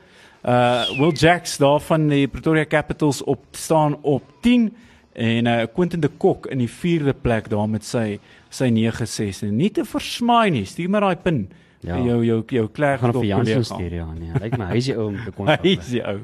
Uh 0.44 0.84
Will 0.98 1.12
Jacks 1.16 1.56
daar 1.56 1.80
van 1.80 2.08
die 2.10 2.26
Pretoria 2.28 2.66
Capitals 2.68 3.22
op 3.24 3.44
staan 3.56 3.96
op 4.02 4.22
10 4.44 4.66
en 5.14 5.46
uh 5.46 5.62
Quentin 5.72 6.00
de 6.00 6.08
Kok 6.08 6.46
in 6.52 6.58
die 6.58 6.68
4de 6.68 7.14
plek 7.22 7.48
daar 7.48 7.68
met 7.70 7.84
sy 7.84 8.18
sy 8.50 8.68
9 8.68 9.06
sesse. 9.08 9.46
Nie 9.46 9.70
te 9.70 9.84
versmaai 9.88 10.50
nie. 10.50 10.64
Stuur 10.68 10.90
maar 10.90 11.00
daai 11.06 11.16
pin. 11.16 11.46
Ja. 11.84 11.98
jou 12.00 12.22
jou 12.24 12.38
jou 12.48 12.66
klerk 12.72 13.00
Gaan 13.02 13.10
op 13.12 13.20
vir 13.20 13.28
Jansen 13.28 13.64
stuur 13.64 13.92
ja 13.98 14.06
nee. 14.16 14.32
Lyk 14.40 14.54
my 14.56 14.70
hy 14.72 14.78
is 14.80 14.86
die 14.88 14.94
ou 14.96 15.08
om 15.10 15.18
te 15.24 15.32
kon. 15.36 15.50
Hy 15.52 15.74
is 15.76 15.90
die 15.92 16.00
ou. 16.00 16.18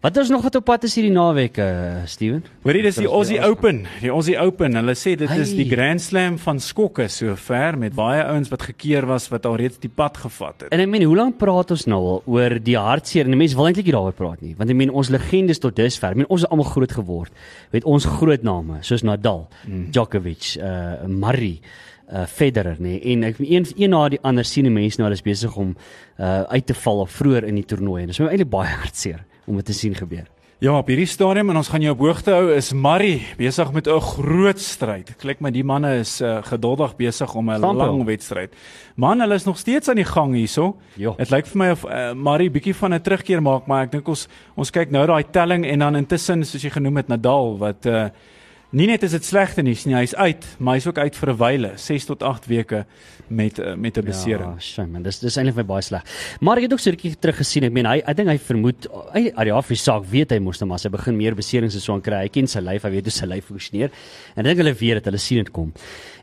Wat 0.00 0.16
is 0.22 0.30
nog 0.32 0.42
wat 0.44 0.54
op 0.56 0.64
pad 0.64 0.84
is 0.88 0.94
hierdie 0.96 1.12
naweek 1.12 1.58
uh, 1.60 2.04
Steven? 2.08 2.42
Hoorie 2.64 2.82
dis 2.84 2.96
die 3.00 3.08
Aussie 3.08 3.38
Open. 3.44 3.82
Die 4.00 4.10
Aussie 4.12 4.36
Open. 4.40 4.76
Hulle 4.78 4.94
sê 4.96 5.14
dit 5.16 5.28
is 5.28 5.52
Hey. 5.52 5.56
die 5.58 5.66
Grand 5.70 6.00
Slam 6.00 6.38
van 6.40 6.60
skokke 6.60 7.08
sover 7.12 7.76
met 7.78 7.94
baie 7.96 8.22
ouens 8.24 8.48
wat 8.52 8.62
gekeer 8.70 9.06
was 9.08 9.28
wat 9.32 9.46
al 9.46 9.56
reeds 9.60 9.80
die 9.82 9.90
pad 9.92 10.16
gevat 10.24 10.64
het. 10.66 10.72
En 10.72 10.80
ek 10.80 10.88
meen, 10.88 11.04
hoe 11.08 11.16
lank 11.16 11.36
praat 11.40 11.70
ons 11.76 11.84
nou 11.90 12.00
al 12.14 12.22
oor 12.26 12.56
die 12.62 12.76
hartseer? 12.78 13.24
En 13.28 13.34
die 13.36 13.40
mense 13.40 13.56
wil 13.58 13.68
eintlik 13.68 13.88
nie 13.90 13.96
daaroor 13.96 14.16
praat 14.16 14.40
nie, 14.44 14.54
want 14.58 14.70
ek 14.72 14.76
meen 14.80 14.90
ons 14.92 15.10
legendes 15.12 15.60
tot 15.62 15.76
dusver, 15.76 16.14
ek 16.16 16.22
meen 16.22 16.30
ons 16.32 16.44
het 16.44 16.50
almal 16.50 16.68
groot 16.72 16.92
geword 16.92 17.32
met 17.72 17.84
ons 17.84 18.04
groot 18.18 18.42
name 18.46 18.80
soos 18.86 19.04
Nadal, 19.04 19.46
mm. 19.66 19.90
Djokovic, 19.92 20.54
uh 20.62 21.04
Murray, 21.08 21.58
uh 22.12 22.26
Federer 22.26 22.76
nê 22.78 23.00
en 23.12 23.24
ek 23.24 23.40
een 23.42 23.66
een 23.76 23.90
na 23.90 24.08
die 24.08 24.22
ander 24.22 24.44
sien 24.44 24.64
die 24.64 24.72
mense 24.72 25.00
nou 25.00 25.08
hulle 25.08 25.18
is 25.18 25.26
besig 25.26 25.56
om 25.56 25.74
uh 26.18 26.42
uit 26.42 26.66
te 26.66 26.74
val 26.74 27.00
of 27.00 27.10
vroeër 27.10 27.44
in 27.44 27.54
die 27.54 27.64
toernooi 27.66 28.02
en 28.02 28.06
dit 28.06 28.14
is 28.14 28.20
my 28.20 28.30
eintlik 28.30 28.50
baie 28.50 28.72
hartseer 28.82 29.24
om 29.46 29.56
dit 29.56 29.66
te 29.66 29.72
sien 29.74 29.94
gebeur. 29.94 30.26
Ja, 30.58 30.72
op 30.78 30.86
hierdie 30.88 31.04
stadium 31.04 31.50
en 31.52 31.58
ons 31.60 31.68
gaan 31.68 31.82
jou 31.84 31.90
op 31.92 32.00
hoogte 32.00 32.32
hou 32.32 32.46
is 32.54 32.70
Murray 32.72 33.18
besig 33.36 33.72
met 33.76 33.86
'n 33.86 34.00
groot 34.00 34.58
stryd. 34.58 35.06
Dit 35.06 35.16
klink 35.20 35.40
my 35.40 35.50
die 35.50 35.64
manne 35.64 35.98
is 36.00 36.22
uh, 36.22 36.40
geduldig 36.42 36.96
besig 36.96 37.34
om 37.34 37.50
'n 37.50 37.60
lang 37.60 38.04
wedstryd. 38.04 38.54
Man, 38.96 39.20
hulle 39.20 39.34
is 39.34 39.44
nog 39.44 39.58
steeds 39.58 39.88
aan 39.88 39.96
die 39.96 40.04
gang 40.04 40.34
hierso. 40.34 40.76
Dit 40.96 41.30
lyk 41.30 41.46
vir 41.46 41.58
my 41.58 41.70
of 41.70 41.84
uh, 41.84 42.14
Murray 42.14 42.50
bietjie 42.50 42.74
van 42.74 42.94
'n 42.94 43.00
terugkeer 43.00 43.42
maak, 43.42 43.66
maar 43.66 43.84
ek 43.84 43.92
dink 43.92 44.08
ons 44.08 44.28
ons 44.56 44.70
kyk 44.70 44.90
nou 44.90 45.06
daai 45.06 45.24
telling 45.30 45.66
en 45.66 45.78
dan 45.78 45.96
intussen 45.96 46.44
soos 46.44 46.62
jy 46.62 46.70
genoem 46.70 46.96
het 46.96 47.08
Nadal 47.08 47.58
wat 47.58 47.86
uh, 47.86 48.08
nie 48.70 48.86
net 48.86 49.02
is 49.06 49.12
dit 49.14 49.24
slegte 49.24 49.62
nuus 49.62 49.84
nie, 49.86 49.94
hy's 49.94 50.14
uit, 50.14 50.44
maar 50.58 50.74
hy's 50.74 50.86
ook 50.86 50.98
uit 50.98 51.16
vir 51.16 51.30
'n 51.30 51.36
wyle, 51.38 51.72
6 51.76 52.04
tot 52.06 52.22
8 52.22 52.46
weke 52.46 52.84
met 53.28 53.58
uh, 53.58 53.74
met 53.74 53.96
'n 53.96 54.04
besering. 54.04 54.54
Ja, 54.54 54.60
shame 54.60 54.92
man, 54.92 55.02
dis 55.02 55.18
dis 55.18 55.36
eintlik 55.36 55.54
vir 55.54 55.64
baie 55.64 55.82
sleg. 55.82 56.02
Maar 56.40 56.56
ek 56.56 56.62
het 56.62 56.72
ook 56.72 56.80
so 56.80 56.90
'n 56.90 56.94
rukkie 56.94 57.14
terug 57.18 57.36
gesien. 57.36 57.64
Ek 57.64 57.72
meen 57.72 57.86
hy 57.86 58.02
ek 58.04 58.16
dink 58.16 58.28
hy 58.28 58.38
vermoed 58.38 58.86
hy 59.12 59.32
uit 59.34 59.44
die 59.44 59.52
af 59.52 59.68
die 59.68 59.76
saak 59.76 60.04
weet 60.04 60.30
hy 60.30 60.38
moes 60.38 60.60
nou 60.60 60.68
maar 60.68 60.76
as 60.76 60.84
hy 60.84 60.90
begin 60.90 61.16
meer 61.16 61.34
beserings 61.34 61.74
en 61.74 61.80
so 61.80 61.92
aan 61.92 62.00
kry. 62.00 62.22
Hy 62.22 62.28
ken 62.28 62.46
sy 62.46 62.60
lyf, 62.60 62.82
hy 62.82 62.90
weet 62.90 63.04
hoe 63.04 63.10
sy 63.10 63.26
lyf 63.26 63.44
funksioneer. 63.44 63.90
En 64.36 64.46
ek 64.46 64.56
dink 64.56 64.58
hulle 64.58 64.74
weet 64.74 64.94
dit, 64.94 65.04
hulle 65.04 65.18
sien 65.18 65.38
dit 65.38 65.50
kom. 65.50 65.72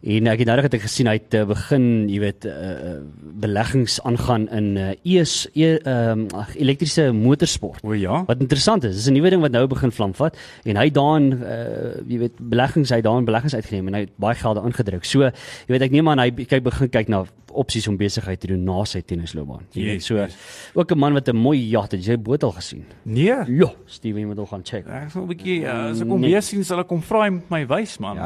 En 0.04 0.28
ek 0.28 0.40
het 0.40 0.48
nou 0.48 0.62
net 0.62 0.82
gesien 0.82 1.08
hy 1.08 1.14
het 1.14 1.34
uh, 1.34 1.46
begin, 1.46 2.10
jy 2.10 2.20
weet, 2.20 2.46
uh, 2.46 3.00
beleggings 3.40 4.02
aangaan 4.04 4.50
in 4.50 4.78
uh, 4.78 4.92
ES 5.04 5.48
e, 5.56 5.80
ehm 5.80 6.28
um, 6.28 6.46
elektriese 6.56 7.12
motorsport. 7.12 7.84
O 7.84 7.94
ja. 7.94 8.24
Wat 8.28 8.40
interessant 8.40 8.84
is, 8.84 8.96
dis 8.96 9.08
'n 9.08 9.14
nuwe 9.14 9.30
ding 9.30 9.42
wat 9.42 9.52
nou 9.52 9.68
begin 9.68 9.92
vlam 9.92 10.14
vat 10.14 10.38
en 10.66 10.76
hy 10.76 10.90
daan 10.90 11.32
uh 11.34 12.04
jy 12.08 12.20
weet 12.20 12.33
beleggings 12.40 12.92
hy 12.94 13.02
daan 13.06 13.28
beleggings 13.28 13.56
uitgeneem 13.56 13.92
en 13.92 13.98
hy 14.00 14.04
het 14.08 14.14
baie 14.22 14.38
geld 14.40 14.58
daarin 14.60 14.76
gedruk. 14.76 15.06
So, 15.06 15.30
jy 15.30 15.76
weet 15.76 15.88
ek 15.88 15.96
neem 15.96 16.10
aan 16.10 16.22
hy 16.24 16.30
kyk 16.32 16.64
begin 16.66 16.92
kyk 16.94 17.12
na 17.14 17.24
opsies 17.54 17.88
om 17.88 17.98
besigheid 17.98 18.40
te 18.40 18.48
doen 18.48 18.64
na 18.64 18.84
sy 18.86 19.02
tennisloopbaan. 19.02 19.66
Jy 19.74 19.84
weet 19.84 20.04
so 20.04 20.28
ook 20.76 20.92
'n 20.92 20.98
man 21.00 21.14
wat 21.14 21.28
'n 21.30 21.36
mooi 21.36 21.70
jacht 21.70 21.92
het, 21.92 22.06
jy 22.06 22.18
boot 22.18 22.44
al 22.44 22.52
gesien. 22.52 22.86
Nee. 23.04 23.36
Ja, 23.48 23.72
Steve 23.86 24.20
jy 24.20 24.26
moet 24.26 24.38
hom 24.38 24.48
gaan 24.48 24.64
check. 24.64 24.88
Ek 24.88 25.10
sal 25.12 25.24
'n 25.24 25.28
bietjie 25.28 25.62
uh, 25.64 25.90
as 25.92 26.02
ek 26.02 26.08
hom 26.08 26.20
Nee. 26.22 26.32
weer 26.32 26.42
sien, 26.42 26.64
sal 26.64 26.80
ek 26.80 26.90
hom 26.90 27.02
vra 27.02 27.24
hy 27.24 27.30
moet 27.30 27.50
my 27.50 27.66
wys 27.68 27.98
man. 28.00 28.18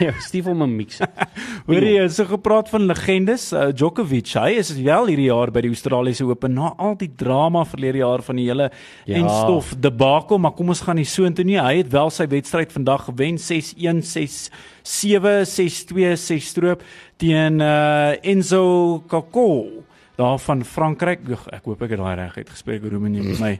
Ja, 0.00 0.12
Steve 0.28 0.50
om 0.50 0.62
'n 0.62 0.76
mix. 0.76 0.98
Hoorie, 1.66 1.94
jy 2.00 2.08
so 2.08 2.24
gepraat 2.24 2.68
van 2.68 2.86
legendes, 2.86 3.52
uh, 3.52 3.70
Djokovic, 3.72 4.26
hy 4.34 4.50
is 4.58 4.72
wel 4.82 5.06
hierdie 5.06 5.26
jaar 5.30 5.50
by 5.50 5.60
die 5.60 5.68
Australiese 5.70 6.24
Open 6.24 6.54
na 6.54 6.74
al 6.78 6.96
die 6.96 7.10
drama 7.16 7.64
verlede 7.64 7.98
jaar 7.98 8.22
van 8.22 8.36
die 8.36 8.46
hele 8.48 8.70
Ja. 9.06 9.16
ja. 9.16 9.22
enstof 9.22 9.74
debakel, 9.78 10.38
maar 10.38 10.52
kom 10.52 10.68
ons 10.68 10.80
gaan 10.80 10.96
nie 10.96 11.04
so 11.04 11.24
intoe 11.24 11.44
nie. 11.44 11.58
Hy 11.60 11.76
het 11.76 11.88
wel 11.92 12.10
sy 12.10 12.26
wedstryd 12.26 12.72
vandag 12.72 13.04
gewen 13.04 13.38
6-1, 13.38 14.02
6-7, 14.82 15.44
6-2, 15.46 16.16
6 16.16 16.46
stroop 16.46 16.82
teen 17.22 17.60
uh, 17.62 18.18
Enzo 18.26 19.02
Kako 19.06 19.48
daar 20.18 20.38
van 20.38 20.64
Frankryk. 20.64 21.28
Ek 21.54 21.68
hoop 21.68 21.84
ek 21.86 21.94
het 21.94 22.00
daai 22.02 22.16
reg 22.18 22.40
uitgespreek, 22.42 22.88
Roman, 22.90 23.14
jy 23.16 23.28
met 23.30 23.42
my. 23.42 23.52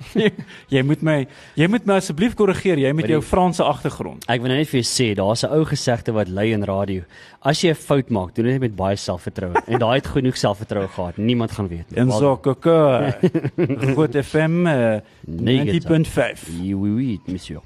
jy 0.74 0.80
moet 0.86 1.02
my 1.04 1.16
jy 1.58 1.66
moet 1.68 1.84
my 1.88 1.98
asseblief 2.00 2.32
korrigeer, 2.38 2.80
jy 2.80 2.92
met 2.96 3.08
jou 3.10 3.18
Franse 3.24 3.64
agtergrond. 3.64 4.24
Ek 4.32 4.40
wil 4.40 4.52
nou 4.52 4.58
net 4.60 4.70
vir 4.70 4.80
jou 4.80 4.88
sê, 4.88 5.08
daar's 5.18 5.44
'n 5.44 5.52
ou 5.56 5.64
gesegde 5.68 6.14
wat 6.16 6.28
lui 6.28 6.52
in 6.54 6.64
radio. 6.64 7.04
As 7.42 7.60
jy 7.64 7.72
'n 7.72 7.80
fout 7.80 8.10
maak, 8.10 8.34
doen 8.34 8.46
dit 8.48 8.60
met 8.60 8.76
baie 8.76 8.96
selfvertroue. 8.96 9.56
En 9.66 9.78
daai 9.78 9.96
het 10.00 10.06
genoeg 10.06 10.36
selfvertroue 10.36 10.88
gehad. 10.88 11.16
Niemand 11.16 11.52
gaan 11.52 11.68
weet 11.68 11.90
nie. 11.90 12.00
Enzo 12.00 12.36
Kako. 12.36 13.12
Groot 13.94 14.16
FM 14.16 14.66
uh, 14.66 15.00
90.5. 15.38 16.48
Oui, 16.60 16.74
oui, 16.74 16.90
oui, 16.90 17.20
monsieur. 17.26 17.60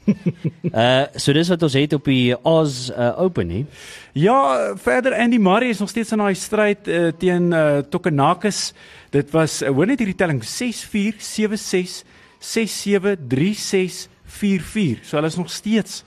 uh 0.73 1.07
so 1.23 1.33
dis 1.33 1.49
wat 1.49 1.63
ons 1.63 1.77
het 1.79 1.93
op 1.97 2.05
die 2.09 2.35
Oz 2.47 2.89
uh, 2.91 3.13
Open 3.21 3.49
nie. 3.49 3.65
Ja, 4.13 4.75
verder 4.77 5.15
Andy 5.19 5.39
Murray 5.39 5.73
is 5.75 5.83
nog 5.83 5.91
steeds 5.91 6.13
in 6.13 6.23
daai 6.23 6.35
stryd 6.39 6.89
uh, 6.89 7.11
teen 7.19 7.53
uh, 7.53 7.83
Tokenakis. 7.91 8.73
Dit 9.15 9.33
was 9.35 9.63
uh, 9.63 9.73
hoor 9.75 9.91
net 9.91 10.03
hierdie 10.03 10.19
telling 10.19 10.43
6-4, 10.45 11.21
7-6, 11.23 12.03
6-7, 12.41 13.17
3-6, 13.31 14.05
4-4. 14.41 15.05
So 15.05 15.19
hulle 15.19 15.33
is 15.33 15.41
nog 15.41 15.51
steeds 15.53 16.03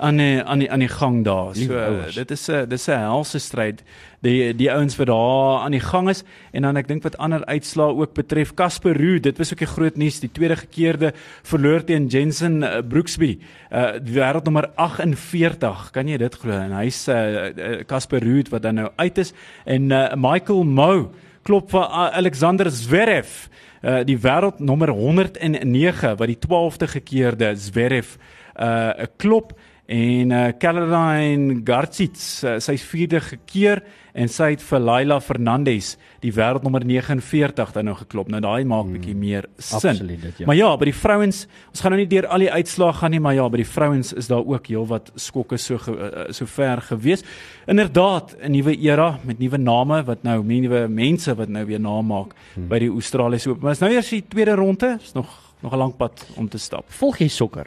aan 0.00 0.16
die 0.16 0.42
aan 0.42 0.58
die 0.58 0.70
aan 0.70 0.78
die 0.78 0.88
gang 0.88 1.24
daar. 1.24 1.54
So 1.54 1.72
uh, 1.72 1.86
ouers. 1.86 2.14
dit 2.14 2.30
is 2.30 2.48
'n 2.48 2.68
dis 2.68 2.86
'n 2.88 2.98
helse 2.98 3.38
stryd. 3.38 3.82
Die 4.20 4.54
die 4.54 4.72
ouens 4.72 4.96
wat 4.96 5.06
daar 5.06 5.60
aan 5.64 5.70
die 5.70 5.80
gang 5.80 6.08
is 6.08 6.22
en 6.52 6.62
dan 6.62 6.76
ek 6.76 6.88
dink 6.88 7.02
wat 7.02 7.16
ander 7.18 7.44
uitslae 7.44 7.94
ook 7.94 8.14
betref 8.14 8.54
Casper 8.54 8.96
Ruud, 8.96 9.22
dit 9.22 9.38
was 9.38 9.52
ook 9.52 9.60
'n 9.60 9.66
groot 9.66 9.96
nuus, 9.96 10.20
die 10.20 10.32
tweede 10.32 10.56
gekeerde 10.56 11.12
verloor 11.42 11.84
teen 11.84 12.06
Jensen 12.06 12.62
uh, 12.62 12.78
Brooksby. 12.88 13.38
Uh 13.70 13.92
die 14.02 14.14
wêreldnommer 14.14 14.70
48, 14.74 15.90
kan 15.90 16.08
jy 16.08 16.16
dit 16.16 16.34
glo? 16.34 16.52
En 16.52 16.72
hy's 16.72 17.08
uh 17.08 17.84
Casper 17.86 18.22
Ruud 18.22 18.48
wat 18.48 18.62
dan 18.62 18.74
nou 18.74 18.88
uit 18.96 19.18
is 19.18 19.32
en 19.64 19.90
uh, 19.90 20.14
Michael 20.16 20.64
Mou 20.64 21.08
klop 21.42 21.70
vir 21.70 21.80
uh, 21.80 22.16
Alexander 22.16 22.70
Zverev, 22.70 23.48
uh 23.82 24.04
die 24.04 24.18
wêreldnommer 24.18 24.88
109 24.88 26.16
wat 26.16 26.26
die 26.26 26.38
12de 26.38 26.88
gekeerde 26.88 27.56
Zverev 27.56 28.16
uh 28.56 28.92
'n 28.98 29.08
klop 29.16 29.52
En 29.90 30.30
uh 30.30 30.52
Caroline 30.62 31.60
Garcits, 31.66 32.44
uh, 32.46 32.58
sy's 32.62 32.82
vierde 32.86 33.18
gekeer 33.20 33.80
en 34.14 34.28
sy 34.30 34.52
het 34.52 34.62
vir 34.62 34.78
Laila 34.82 35.16
Fernandez, 35.22 35.96
die 36.22 36.30
wêreldnommer 36.34 36.84
49 36.86 37.72
dan 37.74 37.84
nou 37.88 37.96
geklop. 37.98 38.28
Nou 38.30 38.40
daai 38.42 38.64
maak 38.64 38.84
Hmm. 38.86 38.92
bietjie 38.94 39.14
meer 39.18 39.48
sin. 39.58 39.90
Absoluut 39.90 40.22
dit, 40.22 40.38
ja. 40.38 40.46
Maar 40.46 40.56
ja, 40.56 40.70
by 40.76 40.84
die 40.84 40.94
vrouens, 40.94 41.46
ons 41.70 41.80
gaan 41.82 41.90
nou 41.94 42.00
nie 42.02 42.08
deur 42.10 42.26
al 42.30 42.38
die 42.38 42.50
uitslae 42.52 42.92
gaan 43.00 43.10
nie, 43.10 43.20
maar 43.20 43.34
ja, 43.34 43.48
by 43.50 43.56
die 43.56 43.66
vrouens 43.66 44.12
is 44.12 44.28
daar 44.30 44.46
ook 44.46 44.66
heelwat 44.70 45.10
skokke 45.16 45.58
so 45.58 45.78
ge, 45.78 45.90
uh, 45.92 46.32
so 46.32 46.46
ver 46.46 46.80
gewees. 46.82 47.24
Inderdaad, 47.66 48.36
'n 48.42 48.50
nuwe 48.52 48.76
era 48.78 49.18
met 49.24 49.38
nuwe 49.38 49.58
name 49.58 50.02
wat 50.04 50.22
nou 50.22 50.42
nuwe 50.44 50.88
mense 50.88 51.34
wat 51.34 51.48
nou 51.48 51.64
weer 51.66 51.80
namaak 51.80 52.34
Hmm. 52.54 52.68
by 52.68 52.78
die 52.78 52.90
Australiese 52.90 53.50
Ope. 53.50 53.60
Maar 53.62 53.72
is 53.72 53.78
nou 53.80 53.90
eers 53.92 54.08
die 54.08 54.24
tweede 54.28 54.54
ronde, 54.54 54.98
is 55.02 55.12
nog 55.14 55.26
nog 55.62 55.72
'n 55.74 55.76
lank 55.78 55.96
pad 55.96 56.26
om 56.36 56.48
te 56.48 56.58
stap. 56.58 56.84
Volg 56.88 57.18
jy 57.18 57.28
sokker? 57.28 57.66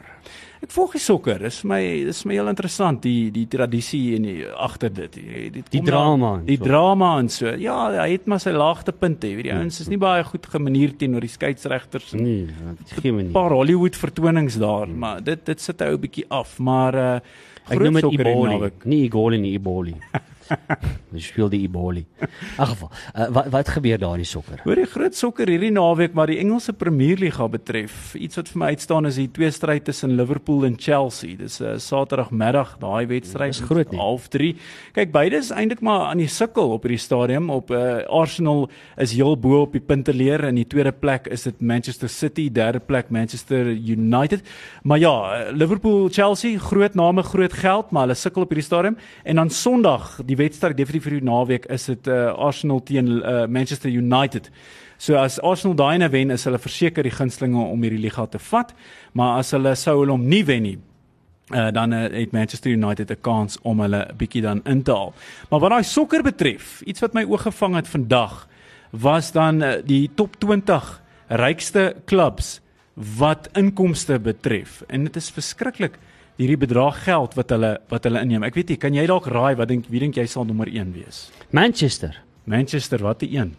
Ek 0.64 0.72
volg 0.72 0.94
die 0.96 1.00
sokker. 1.02 1.42
Dis 1.44 1.58
vir 1.60 1.68
my 1.74 1.80
dis 2.08 2.22
vir 2.22 2.30
my 2.30 2.36
heel 2.38 2.48
interessant 2.48 3.02
die 3.04 3.28
die 3.34 3.44
tradisie 3.52 4.14
en 4.16 4.24
die 4.24 4.46
agter 4.48 4.92
dit. 4.96 5.18
Die, 5.18 5.50
die, 5.58 5.62
Die 5.74 5.82
drama 5.84 6.30
en 6.38 6.46
die 6.48 6.56
so. 6.56 6.64
drama 6.64 7.10
en 7.20 7.28
so. 7.28 7.52
Ja, 7.60 7.76
hy 7.98 8.06
het 8.14 8.26
maar 8.30 8.40
sy 8.40 8.54
laagtepunte. 8.56 9.28
Jy 9.28 9.36
weet 9.40 9.48
die 9.50 9.54
ouens 9.58 9.80
is 9.84 9.90
nie 9.92 10.00
baie 10.00 10.24
goed 10.24 10.46
gemanier 10.48 10.94
teenoor 10.96 11.20
die 11.26 11.32
skeieregters 11.34 12.14
en 12.16 12.22
Nee, 12.24 12.46
geen 13.02 13.14
manier. 13.14 13.28
'n 13.30 13.36
paar 13.36 13.52
Hollywood 13.52 13.96
vertonings 13.96 14.56
daar, 14.56 14.88
maar 14.88 15.20
dit 15.22 15.44
dit 15.44 15.60
sit 15.60 15.80
'n 15.82 15.84
ou 15.92 15.98
bietjie 15.98 16.24
af, 16.30 16.58
maar 16.58 16.94
uh 16.94 17.20
Ek 17.68 17.80
noem 17.80 17.94
dit 17.94 18.04
hierdie 18.10 18.32
Iboli. 18.32 18.70
Nie 18.84 19.04
Igoli 19.08 19.38
nie, 19.38 19.52
Iboli. 19.56 19.94
Jy 21.14 21.22
speel 21.22 21.50
die 21.52 21.60
Iboli. 21.66 22.04
In 22.20 22.66
geval, 22.66 22.90
uh, 23.14 23.28
wat 23.34 23.50
wat 23.54 23.70
gebeur 23.76 24.00
daar 24.02 24.16
in 24.18 24.24
die 24.24 24.28
sokker? 24.28 24.60
Hoor 24.64 24.80
die 24.80 24.88
groot 24.90 25.16
sokker 25.16 25.50
hierdie 25.50 25.72
naweek 25.74 26.14
maar 26.16 26.30
die 26.30 26.38
Engelse 26.42 26.74
Premierliga 26.76 27.46
betref. 27.50 28.14
Iets 28.18 28.40
wat 28.40 28.50
vir 28.50 28.60
my 28.62 28.70
uitstaan 28.74 29.08
is 29.10 29.18
die 29.20 29.28
twee 29.34 29.50
stryd 29.54 29.86
tussen 29.88 30.16
Liverpool 30.18 30.66
en 30.68 30.76
Chelsea. 30.78 31.36
Dis 31.38 31.60
'n 31.60 31.74
uh, 31.74 31.78
Saterdagmiddag 31.78 32.76
daai 32.82 33.06
wedstryd. 33.06 33.54
Dis 33.54 33.64
groot 33.64 33.90
nie. 33.90 34.00
Half 34.00 34.28
3. 34.28 34.54
Kyk, 34.94 35.12
beide 35.12 35.36
is 35.36 35.50
eintlik 35.50 35.80
maar 35.80 36.08
aan 36.10 36.22
die 36.22 36.28
sukkel 36.28 36.74
op 36.76 36.82
hierdie 36.82 37.00
stadium. 37.00 37.50
Op 37.50 37.70
uh, 37.70 38.04
Arsenal 38.08 38.68
is 38.96 39.12
heel 39.12 39.36
bo 39.38 39.62
op 39.62 39.72
die 39.72 39.82
punteleer 39.82 40.44
en 40.44 40.58
die 40.58 40.66
tweede 40.66 40.92
plek 40.92 41.26
is 41.26 41.42
dit 41.42 41.60
Manchester 41.60 42.08
City, 42.08 42.50
derde 42.52 42.80
plek 42.80 43.10
Manchester 43.10 43.66
United. 43.70 44.42
Maar 44.82 44.98
ja, 44.98 45.14
Liverpool, 45.52 46.08
Chelsea, 46.08 46.58
groot 46.58 46.94
name, 46.94 47.22
groot 47.22 47.52
geld, 47.52 47.90
maar 47.90 48.06
hulle 48.06 48.18
sukkel 48.18 48.42
op 48.42 48.52
hierdie 48.52 48.66
stadium. 48.66 48.96
En 49.22 49.36
dan 49.36 49.50
Sondag, 49.50 50.18
die 50.24 50.33
wedstryd 50.36 50.76
definitief 50.76 51.08
vir 51.08 51.18
die 51.18 51.26
naweek 51.26 51.66
is 51.72 51.86
dit 51.90 52.08
uh, 52.08 52.32
Arsenal 52.32 52.82
teen 52.82 53.08
uh, 53.18 53.44
Manchester 53.46 53.90
United. 53.90 54.50
So 54.98 55.18
as 55.18 55.40
Arsenal 55.42 55.76
daai 55.76 55.94
ene 55.96 56.08
wen, 56.12 56.30
is 56.30 56.46
hulle 56.48 56.58
verseker 56.58 57.04
die 57.04 57.12
gunstelinge 57.14 57.60
om 57.60 57.82
hierdie 57.82 58.02
liga 58.02 58.26
te 58.30 58.38
vat, 58.38 58.72
maar 59.12 59.38
as 59.42 59.52
hulle 59.56 59.74
sou 59.76 59.98
hulle 60.00 60.14
hom 60.14 60.26
nie 60.30 60.44
wen 60.46 60.62
nie, 60.64 60.76
uh, 61.50 61.68
dan 61.74 61.92
uh, 61.92 62.06
het 62.12 62.32
Manchester 62.32 62.72
United 62.72 63.10
'n 63.10 63.20
kans 63.20 63.58
om 63.62 63.80
hulle 63.80 64.06
bietjie 64.16 64.42
dan 64.42 64.62
in 64.64 64.82
te 64.82 64.92
haal. 64.92 65.14
Maar 65.50 65.60
wat 65.60 65.70
daai 65.70 65.84
sokker 65.84 66.22
betref, 66.22 66.80
iets 66.86 67.00
wat 67.00 67.14
my 67.14 67.24
oog 67.24 67.42
gevang 67.42 67.74
het 67.74 67.88
vandag 67.88 68.48
was 68.90 69.32
dan 69.32 69.62
uh, 69.62 69.72
die 69.84 70.10
top 70.14 70.36
20 70.40 71.02
rykste 71.28 71.94
klubs 72.04 72.60
wat 72.94 73.48
inkomste 73.52 74.18
betref. 74.18 74.82
En 74.86 75.04
dit 75.04 75.16
is 75.16 75.30
verskriklik 75.30 75.98
hierdie 76.36 76.58
bedrag 76.58 77.04
geld 77.04 77.34
wat 77.34 77.50
hulle 77.50 77.78
wat 77.88 78.04
hulle 78.04 78.20
inneem. 78.20 78.42
Ek 78.42 78.54
weet 78.54 78.68
nie, 78.68 78.76
kan 78.76 78.94
jy 78.94 79.06
dalk 79.06 79.26
raai 79.26 79.54
wat 79.56 79.68
dink 79.68 79.86
wie 79.88 80.00
dink 80.00 80.16
jy 80.16 80.26
sal 80.26 80.44
nommer 80.44 80.66
1 80.66 80.92
wees? 80.92 81.30
Manchester 81.50 82.16
Manchester, 82.44 83.00
wat 83.02 83.20
die 83.24 83.36
een? 83.36 83.54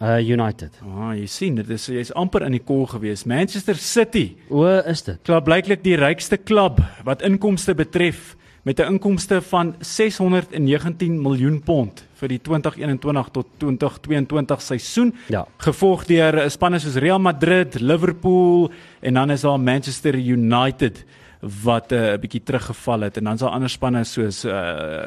uh 0.00 0.16
United. 0.16 0.72
Ah, 0.80 1.10
jy 1.12 1.26
sien, 1.28 1.56
dit 1.58 1.70
is 1.70 1.84
jy's 1.92 2.12
amper 2.16 2.46
in 2.46 2.54
die 2.56 2.62
kol 2.64 2.86
gewees. 2.88 3.26
Manchester 3.28 3.76
City, 3.76 4.36
O, 4.48 4.64
is 4.88 5.02
dit? 5.04 5.18
klub 5.28 5.44
blyklik 5.44 5.82
die 5.84 5.96
rykste 6.00 6.38
klub 6.38 6.80
wat 7.04 7.20
inkomste 7.26 7.74
betref 7.76 8.36
met 8.64 8.80
'n 8.80 8.94
inkomste 8.94 9.42
van 9.42 9.74
619 9.80 11.20
miljoen 11.22 11.60
pond 11.60 12.04
vir 12.14 12.28
die 12.28 12.38
2021 12.38 13.28
tot 13.32 13.46
2022 13.58 14.62
seisoen. 14.62 15.14
Ja. 15.28 15.46
Gevolg 15.58 16.06
deur 16.06 16.50
spanne 16.50 16.78
soos 16.78 16.96
Real 16.96 17.18
Madrid, 17.18 17.80
Liverpool 17.80 18.70
en 19.00 19.14
dan 19.14 19.30
is 19.30 19.40
daar 19.40 19.60
Manchester 19.60 20.14
United 20.14 21.04
wat 21.40 21.92
'n 21.92 21.94
uh, 21.94 22.16
bietjie 22.20 22.42
teruggeval 22.44 23.00
het 23.00 23.16
en 23.16 23.24
dan 23.24 23.34
is 23.34 23.40
daar 23.40 23.50
ander 23.56 23.70
spanne 23.70 24.04
soos 24.04 24.44
uh, 24.44 24.52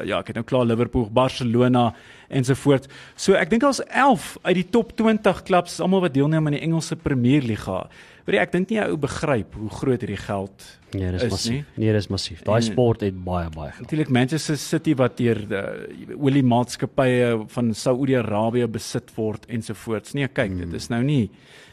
ja, 0.04 0.18
ek 0.18 0.26
het 0.26 0.36
nou 0.36 0.44
klaar 0.44 0.64
Liverpool, 0.66 1.08
Barcelona 1.12 1.94
ensovoorts. 2.28 2.88
So 3.16 3.34
ek 3.34 3.50
dink 3.50 3.62
daar's 3.62 3.80
11 3.86 4.38
uit 4.42 4.54
die 4.54 4.68
top 4.70 4.96
20 4.96 5.42
klubs 5.42 5.80
almal 5.80 6.00
wat 6.00 6.14
deelneem 6.14 6.46
aan 6.46 6.52
die 6.52 6.60
Engelse 6.60 6.96
Premierliga. 6.96 7.86
Weet 8.24 8.34
jy, 8.36 8.40
ek 8.42 8.52
dink 8.52 8.70
nie 8.70 8.80
ou 8.80 8.96
begryp 8.96 9.54
hoe 9.54 9.70
groot 9.70 10.00
hierdie 10.00 10.16
geld 10.16 10.78
Nee, 10.94 11.10
dis 11.10 11.22
Is 11.22 11.30
massief. 11.30 11.52
nie? 11.52 11.64
Nee, 11.84 11.92
dis 11.92 12.06
massief. 12.08 12.42
Daai 12.42 12.62
sport 12.62 13.00
het 13.00 13.24
baie 13.24 13.48
baie 13.50 13.70
geld. 13.72 13.80
Natuurlik 13.80 14.08
Manchester 14.10 14.56
City 14.56 14.94
wat 14.94 15.16
deur 15.16 15.40
die 15.48 16.14
oliemaatskappye 16.16 17.44
van 17.48 17.74
Saudi-Arabië 17.74 18.66
besit 18.70 19.10
word 19.16 19.46
ensovoorts. 19.50 20.14
Nee, 20.14 20.28
kyk, 20.28 20.50
Hmm. 20.50 20.58
dit 20.70 20.74
is 20.74 20.88
nou 20.88 21.02
nie 21.02 21.30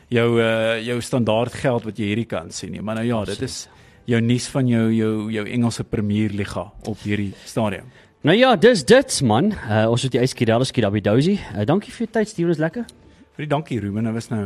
jou 0.09 0.39
uh, 0.41 0.79
jou 0.83 0.99
standaard 1.01 1.53
geld 1.53 1.83
wat 1.83 1.97
jy 1.97 2.05
hierdie 2.05 2.25
kan 2.27 2.51
sien 2.51 2.71
nie, 2.71 2.81
maar 2.81 2.95
nou 2.95 3.05
ja, 3.07 3.23
dit 3.25 3.41
is 3.41 3.67
jou 4.09 4.21
nuus 4.21 4.47
van 4.53 4.67
jou 4.67 4.87
jou 4.95 5.11
jou 5.31 5.45
Engelse 5.47 5.83
Premierliga 5.83 6.71
op 6.89 7.03
hierdie 7.05 7.33
stadium. 7.45 7.91
Nou 8.21 8.37
ja, 8.37 8.55
dis 8.55 8.85
dit 8.85 9.21
man. 9.25 9.51
Uh, 9.51 9.87
ons 9.89 10.03
het 10.05 10.13
die 10.13 10.21
yskedalskie 10.21 10.83
daar 10.83 10.93
by 10.93 11.01
Dozy. 11.01 11.39
Uh, 11.55 11.65
dankie 11.65 11.93
vir 11.93 12.05
jou 12.05 12.11
tyd, 12.19 12.29
Steven, 12.29 12.51
is 12.53 12.61
lekker. 12.61 12.85
Vir 13.37 13.45
die 13.45 13.49
dankie 13.49 13.79
Ruben, 13.81 14.05
dit 14.05 14.13
was 14.13 14.29
nou 14.29 14.43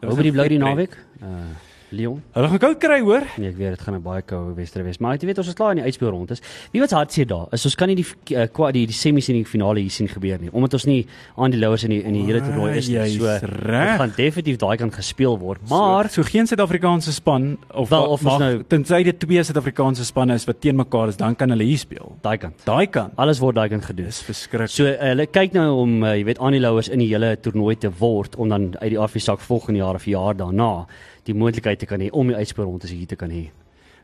Hoe 0.00 0.16
by 0.16 0.24
die 0.24 0.32
blou 0.32 0.46
die 0.48 0.60
naweek? 0.62 0.96
Uh 1.20 1.68
Leon. 1.92 2.22
Hulle 2.34 2.48
gaan 2.48 2.58
koud 2.58 2.78
kry 2.82 3.00
hoor. 3.00 3.24
Nee, 3.38 3.50
ek 3.50 3.56
weet 3.58 3.70
dit 3.76 3.80
gaan 3.80 3.94
'n 3.94 4.02
baie 4.02 4.22
koue 4.22 4.54
wedstryd 4.54 4.84
wees, 4.86 4.98
maar 5.00 5.16
jy 5.16 5.26
weet 5.26 5.38
ons 5.38 5.48
is 5.48 5.54
klaar 5.54 5.70
in 5.72 5.76
die 5.82 5.84
uitspeel 5.84 6.10
rond 6.10 6.30
is. 6.30 6.40
Wie 6.72 6.80
wat 6.80 6.90
hartseer 6.90 7.26
daar 7.26 7.48
is, 7.52 7.64
ons 7.64 7.74
kan 7.74 7.88
nie 7.88 7.96
die 7.96 8.06
uh, 8.36 8.46
kwa 8.52 8.70
die, 8.72 8.86
die 8.86 8.94
semis 8.94 9.28
en 9.28 9.34
die 9.34 9.44
finale 9.44 9.80
hier 9.80 9.90
sien 9.90 10.08
gebeur 10.08 10.38
nie, 10.40 10.50
omdat 10.52 10.74
ons 10.74 10.84
nie 10.86 11.06
aan 11.36 11.50
die 11.50 11.58
louers 11.60 11.84
in 11.84 11.90
die 11.90 12.02
in 12.04 12.12
die 12.12 12.24
hele 12.24 12.40
toernooi 12.40 12.76
is 12.76 12.88
nie. 12.88 13.18
So 13.18 13.26
reg. 13.42 13.96
gaan 13.98 14.12
definitief 14.16 14.56
daai 14.58 14.76
kan 14.76 14.90
gespeel 14.92 15.38
word. 15.38 15.60
Maar 15.68 16.08
so, 16.08 16.22
so 16.22 16.28
geen 16.28 16.46
Suid-Afrikaanse 16.46 17.12
span 17.12 17.58
of 17.74 17.88
Wel, 17.90 18.06
of 18.06 18.22
mag 18.22 18.38
nou- 18.38 18.62
tensy 18.68 19.02
dit 19.02 19.18
twee 19.18 19.42
Suid-Afrikaanse 19.42 20.04
spanne 20.04 20.34
is 20.34 20.44
wat 20.46 20.60
teen 20.60 20.76
mekaar 20.76 21.08
is, 21.08 21.16
dan 21.16 21.34
kan 21.36 21.50
hulle 21.50 21.64
hier 21.64 21.78
speel. 21.78 22.16
daai 22.22 22.38
kant. 22.38 22.54
Daai 22.64 22.86
kan. 22.86 23.10
Alles 23.16 23.38
word 23.40 23.54
daai 23.56 23.68
kant 23.68 23.84
gedoen. 23.84 24.06
Dis 24.06 24.22
verskriklik. 24.22 24.68
So 24.70 24.84
uh, 24.84 24.96
hulle 24.98 25.26
kyk 25.26 25.52
nou 25.52 25.80
om 25.80 26.02
uh, 26.04 26.14
jy 26.16 26.24
weet 26.24 26.38
aan 26.38 26.52
die 26.52 26.60
louers 26.60 26.88
in 26.88 26.98
die 26.98 27.08
hele 27.08 27.36
toernooi 27.36 27.76
te 27.78 27.90
word 27.98 28.36
om 28.36 28.48
dan 28.48 28.74
uit 28.80 28.90
die 28.90 28.98
afsak 28.98 29.40
volgende 29.40 29.80
jaar 29.80 29.94
of 29.94 30.04
jaar 30.04 30.34
daarna 30.36 30.86
die 31.30 31.38
moontlikheid 31.38 31.78
te 31.82 31.86
kan 31.90 32.00
hê 32.02 32.10
om 32.12 32.30
die 32.32 32.36
uitspeel 32.36 32.64
rond 32.68 32.84
is 32.84 32.92
hier 32.94 33.06
te 33.10 33.16
kan 33.16 33.30
hê. 33.30 33.48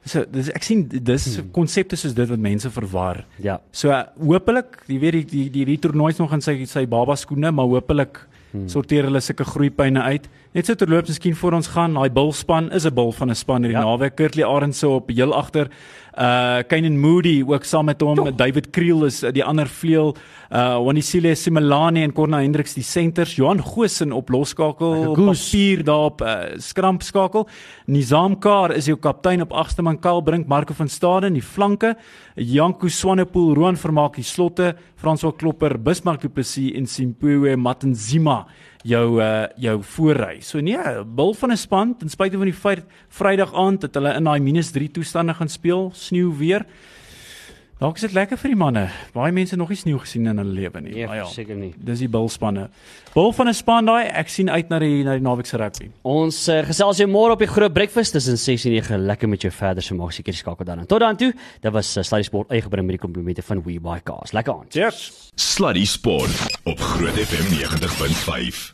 So 0.07 0.23
dis 0.31 0.49
ek 0.55 0.62
sien 0.62 0.85
dis 0.89 1.25
Hmm. 1.37 1.51
konsepte 1.53 1.97
soos 1.99 2.15
dit 2.15 2.29
wat 2.31 2.39
mense 2.39 2.71
verwar. 2.71 3.25
Ja. 3.43 3.59
So 3.73 3.91
uh, 3.91 4.05
hopelik, 4.23 4.85
jy 4.87 4.99
weet 5.03 5.12
die 5.12 5.25
die 5.25 5.51
die, 5.51 5.65
die 5.65 5.79
toernooi's 5.83 6.19
nog 6.23 6.33
in 6.33 6.41
sy 6.41 6.65
sy 6.65 6.87
baba 6.87 7.17
skoene, 7.17 7.51
maar 7.53 7.67
hopelik 7.67 8.23
Hmm. 8.53 8.69
sorteer 8.71 9.05
hulle 9.05 9.21
sulke 9.21 9.45
groeipyne 9.45 10.01
uit. 10.07 10.29
Net 10.55 10.67
so 10.67 10.75
terloops 10.79 11.09
miskien 11.11 11.35
voor 11.35 11.53
ons 11.59 11.67
gaan, 11.67 11.95
daai 11.99 12.09
bulspan 12.11 12.71
is 12.73 12.87
'n 12.87 12.95
bul 12.95 13.11
van 13.12 13.31
'n 13.31 13.35
span 13.35 13.62
hierdie 13.62 13.77
ja. 13.77 13.85
naweek. 13.85 14.15
Kurtley 14.17 14.45
Arendse 14.47 14.89
op 14.89 15.11
heel 15.11 15.35
agter. 15.35 15.69
Uh 16.16 16.62
Kainan 16.64 16.96
Moody 16.96 17.42
ook 17.44 17.64
saam 17.68 17.85
met 17.85 18.00
hom. 18.00 18.31
David 18.37 18.70
Kriel 18.72 19.05
is 19.05 19.18
uh, 19.22 19.29
die 19.37 19.44
ander 19.44 19.68
vleuel. 19.68 20.14
Uh 20.48 20.79
Wanisile 20.81 21.35
Simelane 21.37 22.00
en 22.07 22.14
Corna 22.16 22.40
Hendriks 22.40 22.72
die 22.72 22.85
senters. 22.85 23.35
Johan 23.37 23.61
Goosen 23.61 24.14
op 24.16 24.33
losskakel, 24.33 25.12
papier 25.12 25.83
daar 25.85 26.07
op 26.09 26.24
uh, 26.24 26.57
skramp 26.57 27.05
skakel. 27.05 27.44
Nizam 27.85 28.38
Kar 28.40 28.72
is 28.72 28.88
jou 28.88 28.96
kaptein 28.96 29.44
op 29.44 29.52
agste 29.52 29.85
man 29.85 30.00
Kaal 30.00 30.22
Brink, 30.24 30.48
Marco 30.48 30.72
van 30.74 30.88
Staden 30.88 31.37
die 31.37 31.44
flanke. 31.44 31.92
Janko 32.37 32.88
Swanepoel, 32.88 33.52
Roan 33.55 33.76
Vermaak 33.76 34.16
die 34.16 34.24
slotte, 34.24 34.72
François 34.96 35.37
Klopper, 35.37 35.76
Bismarck 35.76 36.24
Du 36.24 36.33
Plessis 36.33 36.72
en 36.76 36.88
Simpuwe 36.88 37.57
Matanzima 37.57 38.46
jou 38.87 39.20
uh, 39.20 39.46
jou 39.59 39.77
voorry. 39.96 40.40
So 40.40 40.61
nee, 40.62 40.79
bil 41.05 41.35
van 41.35 41.51
'n 41.53 41.57
span 41.57 41.96
ten 41.99 42.09
spyte 42.09 42.37
van 42.38 42.46
die 42.46 42.55
feit 42.55 42.85
Vrydag 43.09 43.55
aand 43.55 43.81
dat 43.81 43.94
hulle 43.94 44.14
in 44.14 44.25
daai 44.25 44.40
-3 44.40 44.90
toestande 44.92 45.35
gaan 45.35 45.49
speel, 45.49 45.90
sneeu 45.94 46.31
weer. 46.38 46.64
Dalk 47.79 47.96
is 47.99 48.07
dit 48.07 48.12
lekker 48.16 48.38
vir 48.40 48.49
die 48.49 48.57
manne. 48.57 48.87
Baie 49.12 49.33
mense 49.37 49.57
nog 49.57 49.68
nie 49.68 49.77
sneeu 49.77 49.99
gesien 50.01 50.27
in 50.27 50.38
hulle 50.38 50.53
lewe 50.53 50.81
nie. 50.81 50.94
Nee, 50.94 51.07
Maar 51.07 51.16
ja, 51.16 51.25
seker 51.29 51.57
nie. 51.57 51.75
dis 51.77 51.99
die 51.99 52.09
bilspanne. 52.09 52.70
Bil 53.14 53.33
van 53.33 53.49
'n 53.49 53.55
span 53.55 53.85
daai, 53.85 54.07
ek 54.07 54.29
sien 54.29 54.49
uit 54.49 54.70
na 54.70 54.79
die 54.79 55.05
na 55.05 55.12
die 55.12 55.20
naweek 55.20 55.46
se 55.46 55.57
rugby. 55.59 55.90
Ons 56.03 56.49
uh, 56.49 56.62
gesels 56.64 56.96
jou 56.96 57.07
môre 57.09 57.33
op 57.33 57.38
die 57.38 57.46
groot 57.46 57.72
breakfast 57.75 58.12
tussen 58.12 58.38
6 58.38 58.64
en 58.64 58.72
9 58.72 58.99
lekker 59.07 59.29
met 59.29 59.42
jou 59.42 59.53
verder 59.53 59.83
so 59.83 59.94
maak 59.94 60.12
seker 60.12 60.33
skakel 60.33 60.64
dan. 60.64 60.87
Tot 60.87 61.01
dan 61.01 61.16
toe. 61.16 61.35
Dit 61.61 61.72
was 61.72 61.96
uh, 61.96 62.03
Sluddy 62.03 62.25
Sport 62.25 62.51
uitgebring 62.51 62.87
met 62.87 62.96
die 62.99 63.07
komplimente 63.07 63.42
van 63.42 63.62
We 63.62 63.79
Buy 63.79 64.01
Cars. 64.03 64.33
Lekker 64.33 64.55
aan. 64.55 64.66
Cheers. 64.70 65.31
Sluddy 65.35 65.85
Sport 65.85 66.57
op 66.64 66.81
Groot 66.81 67.12
FM 67.12 67.53
90.5. 67.53 68.72